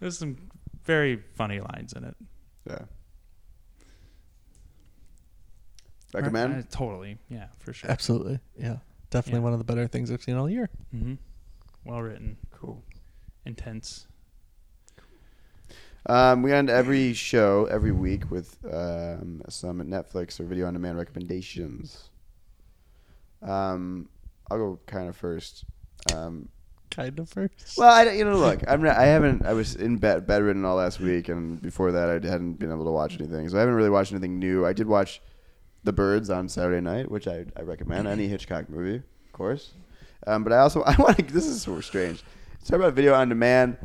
[0.01, 0.37] There's some
[0.85, 2.17] very funny lines in it.
[2.69, 2.79] Yeah.
[6.15, 6.55] Recommend?
[6.55, 7.91] Uh, totally, yeah, for sure.
[7.91, 8.39] Absolutely.
[8.59, 8.77] Yeah.
[9.11, 9.45] Definitely Yeah.
[9.45, 10.69] one of the better things I've seen all year.
[10.91, 11.15] hmm
[11.85, 12.83] Well written, Cool.
[13.47, 14.07] intense.
[16.07, 20.99] Um, we end every show every week with um, some Netflix or video on demand
[20.99, 22.11] recommendations.
[23.41, 24.09] Um,
[24.51, 25.65] I'll go kind of first.
[26.13, 26.49] Um,
[26.95, 27.79] Kind of first.
[27.79, 29.47] well, I, you know, look, I'm not, I haven't.
[29.47, 32.85] I was in bed bedridden all last week, and before that, I hadn't been able
[32.85, 33.49] to watch anything.
[33.49, 34.67] So I haven't really watched anything new.
[34.67, 35.23] I did watch
[35.85, 38.07] The Birds on Saturday night, which I, I recommend.
[38.07, 39.73] Any Hitchcock movie, of course.
[40.27, 41.23] Um, but I also I want to.
[41.25, 42.23] This is so strange.
[42.65, 43.79] Talk about video on demand.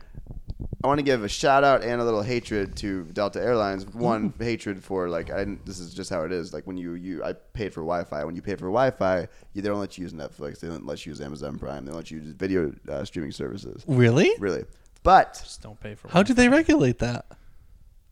[0.84, 3.86] I want to give a shout out and a little hatred to Delta Airlines.
[3.94, 6.54] One hatred for like I didn't, this is just how it is.
[6.54, 8.24] Like when you you I paid for Wi-Fi.
[8.24, 10.60] When you pay for Wi-Fi, you, they don't let you use Netflix.
[10.60, 11.84] They don't let you use Amazon Prime.
[11.86, 13.84] They don't let you use video uh, streaming services.
[13.88, 14.32] Really?
[14.40, 14.66] Really,
[15.02, 16.10] but Just don't pay for.
[16.10, 17.26] How do they regulate that?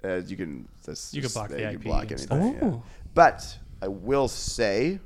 [0.04, 2.18] uh, you can that's You can just- block the you IP block anything.
[2.18, 2.54] stuff.
[2.62, 2.68] yeah.
[2.68, 2.84] Oh.
[3.14, 5.00] But I will say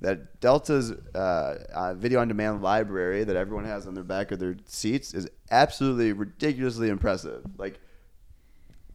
[0.00, 4.38] that Delta's uh, uh, video on demand library that everyone has on their back of
[4.38, 7.42] their seats is absolutely ridiculously impressive.
[7.58, 7.78] Like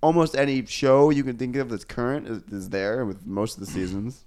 [0.01, 3.65] almost any show you can think of that's current is, is there with most of
[3.65, 4.25] the seasons.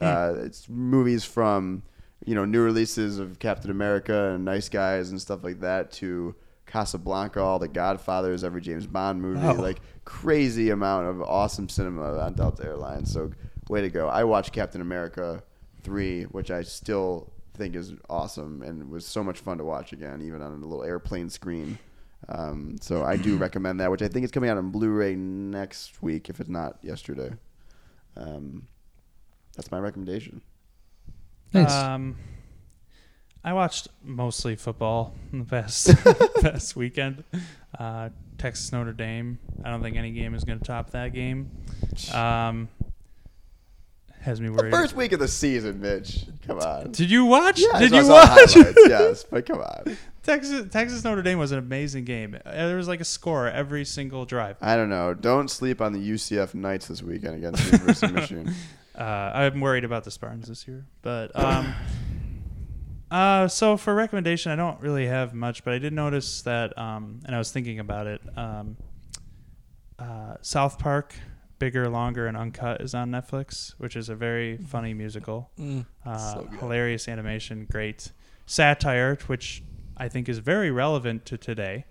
[0.00, 1.82] Uh, it's movies from
[2.24, 6.34] you know new releases of Captain America and Nice Guys and stuff like that to
[6.66, 9.54] Casablanca, all the Godfathers, every James Bond movie, Wow.
[9.54, 13.12] like crazy amount of awesome cinema on Delta Airlines.
[13.12, 13.32] So
[13.68, 14.08] way to go!
[14.08, 15.42] I watched Captain America
[15.82, 20.22] three, which I still think is awesome and was so much fun to watch again,
[20.22, 21.78] even on a little airplane screen.
[22.28, 26.02] Um, so I do recommend that, which I think is coming out on Blu-ray next
[26.02, 27.32] week, if it's not yesterday.
[28.16, 28.66] Um,
[29.56, 30.42] that's my recommendation.
[31.52, 31.72] Nice.
[31.72, 32.16] Um,
[33.42, 35.90] I watched mostly football in the past
[36.42, 37.24] past weekend.
[37.78, 39.38] Uh, Texas Notre Dame.
[39.64, 41.50] I don't think any game is going to top that game.
[42.12, 42.68] Um,
[44.20, 44.72] has me The worried.
[44.72, 46.26] first week of the season, Mitch.
[46.46, 46.92] Come on.
[46.92, 47.58] Did you watch?
[47.60, 48.54] Yeah, Did you watch?
[48.86, 49.96] yes, but come on.
[50.22, 52.36] Texas Texas Notre Dame was an amazing game.
[52.44, 54.56] Uh, There was like a score every single drive.
[54.60, 55.14] I don't know.
[55.14, 58.54] Don't sleep on the UCF Knights this weekend against the University of Michigan.
[58.92, 61.72] Uh, I'm worried about the Spartans this year, but um,
[63.10, 67.20] uh, so for recommendation, I don't really have much, but I did notice that, um,
[67.24, 68.20] and I was thinking about it.
[68.36, 68.76] Um,
[69.98, 71.14] uh, South Park,
[71.60, 75.52] bigger, longer, and uncut is on Netflix, which is a very funny musical.
[75.56, 75.86] Mm.
[76.04, 78.10] Uh, So hilarious animation, great
[78.46, 79.62] satire, which
[79.96, 81.84] I think is very relevant to today.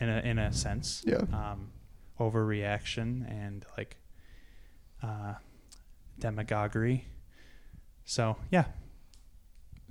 [0.00, 1.18] In a in a sense, Yeah.
[1.32, 1.70] Um,
[2.18, 3.96] overreaction and like,
[5.02, 5.34] uh,
[6.18, 7.06] demagoguery.
[8.04, 8.64] So yeah,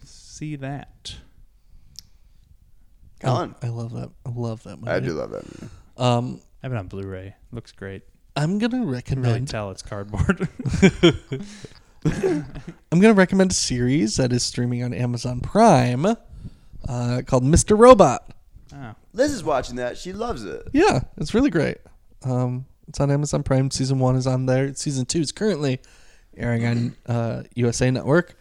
[0.03, 1.15] see that.
[3.21, 3.55] Colin.
[3.61, 4.09] I love that.
[4.25, 4.91] I love that movie.
[4.91, 5.73] I do love that movie.
[5.95, 7.35] Um, I have it on Blu-ray.
[7.53, 8.03] Looks great.
[8.35, 9.47] I'm gonna You can really recommend.
[9.47, 10.47] tell it's cardboard.
[12.05, 17.77] I'm gonna recommend a series that is streaming on Amazon Prime, uh, called Mr.
[17.77, 18.29] Robot.
[18.75, 18.95] oh.
[19.13, 19.97] Liz is watching that.
[19.97, 20.67] She loves it.
[20.73, 21.77] Yeah, it's really great.
[22.23, 23.69] Um, it's on Amazon Prime.
[23.71, 24.73] Season one is on there.
[24.73, 25.79] Season two is currently
[26.35, 28.35] airing on uh, USA Network.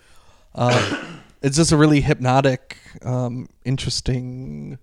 [0.54, 1.04] Uh,
[1.42, 4.78] it's just a really hypnotic, um, interesting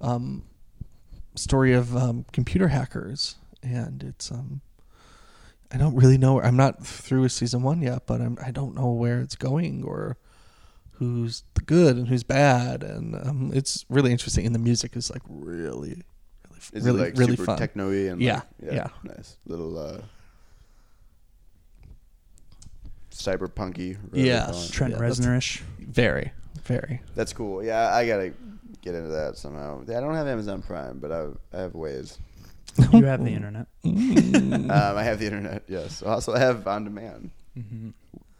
[0.00, 0.44] um,
[1.34, 4.60] story of um, computer hackers, and it's um,
[5.72, 6.40] I don't really know.
[6.40, 9.82] I'm not through with season one yet, but I'm I don't know where it's going
[9.84, 10.16] or
[10.92, 14.46] who's the good and who's bad, and um, it's really interesting.
[14.46, 16.02] And the music is like really,
[16.50, 17.58] really, Is really, it like really super fun.
[17.58, 18.88] techno-y and Yeah, like, yeah.
[19.02, 20.00] nice little uh,
[23.10, 23.96] cyberpunky.
[24.02, 24.50] whatever Yeah.
[24.50, 24.68] they.
[24.68, 25.62] Trent Yeah, Reznor-ish.
[25.80, 26.32] Very,
[26.64, 27.00] very.
[27.14, 27.62] That's cool.
[27.64, 28.32] Yeah, I gotta
[28.82, 29.82] get into that somehow.
[29.82, 32.18] I don't have Amazon Prime, but I, I have ways.
[32.92, 33.66] You have the internet.
[33.84, 35.64] um, I have the internet.
[35.68, 36.02] Yes.
[36.02, 37.30] Also, I have on demand.
[37.58, 37.90] Mm-hmm.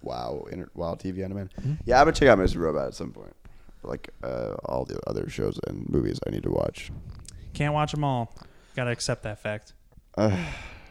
[0.03, 1.51] Wow, inter- wow, TV on demand.
[1.85, 2.57] Yeah, I'm gonna check out Mr.
[2.57, 3.35] Robot at some point.
[3.83, 6.91] Like uh, all the other shows and movies I need to watch.
[7.53, 8.35] Can't watch them all.
[8.75, 9.75] Got to accept that fact.
[10.17, 10.37] Uh,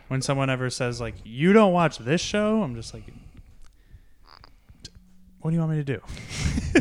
[0.08, 3.04] When someone ever says like, "You don't watch this show," I'm just like,
[5.39, 6.02] "What do you want me to do?"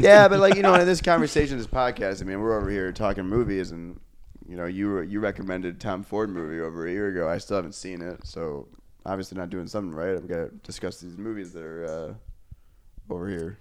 [0.01, 2.93] yeah, but like you know, in this conversation, this podcast, I mean, we're over here
[2.93, 3.99] talking movies, and
[4.51, 7.29] you know, you were, you recommended Tom Ford movie over a year ago.
[7.29, 8.67] I still haven't seen it, so
[9.07, 10.17] obviously not doing something right.
[10.17, 13.59] I've got to discuss these movies that are uh, over here.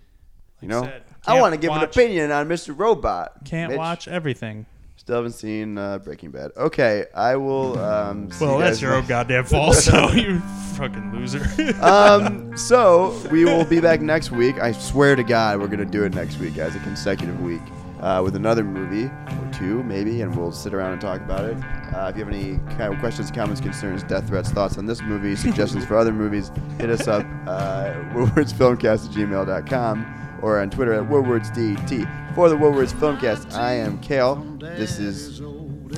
[0.61, 2.77] You know, said, I want to give an opinion on Mr.
[2.77, 3.45] Robot.
[3.45, 3.77] Can't Mitch.
[3.77, 4.65] watch everything.
[4.97, 6.51] Still haven't seen uh, Breaking Bad.
[6.57, 7.77] Okay, I will.
[7.77, 9.75] Um, see Well, that's your own goddamn fault.
[9.75, 10.39] So you
[10.73, 11.45] fucking loser.
[11.83, 14.57] um, so we will be back next week.
[14.59, 17.61] I swear to God, we're gonna do it next week as a consecutive week
[18.01, 21.57] uh, with another movie or two, maybe, and we'll sit around and talk about it.
[21.93, 25.01] Uh, if you have any kind of questions, comments, concerns, death threats, thoughts on this
[25.01, 30.93] movie, suggestions for other movies, hit us up uh, woodwardsfilmcast at gmail.com or on Twitter
[30.93, 32.35] at woodwardsdt.
[32.35, 34.35] For the Woodwards Filmcast, I am Kale.
[34.59, 35.41] This is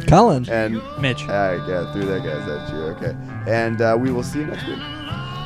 [0.08, 0.50] Colin.
[0.50, 1.24] and Mitch.
[1.24, 2.46] I got through that, guys.
[2.48, 2.78] That's you.
[2.78, 3.16] Okay,
[3.52, 4.80] and uh, we will see you next week.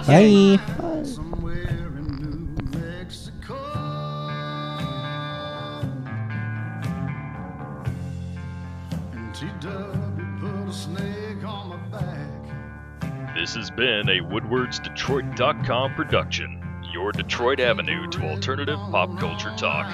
[0.08, 1.04] Bye.
[1.04, 1.35] somewhere
[13.46, 16.60] This has been a WoodwardsDetroit.com production,
[16.92, 19.86] your Detroit avenue to alternative pop culture talk.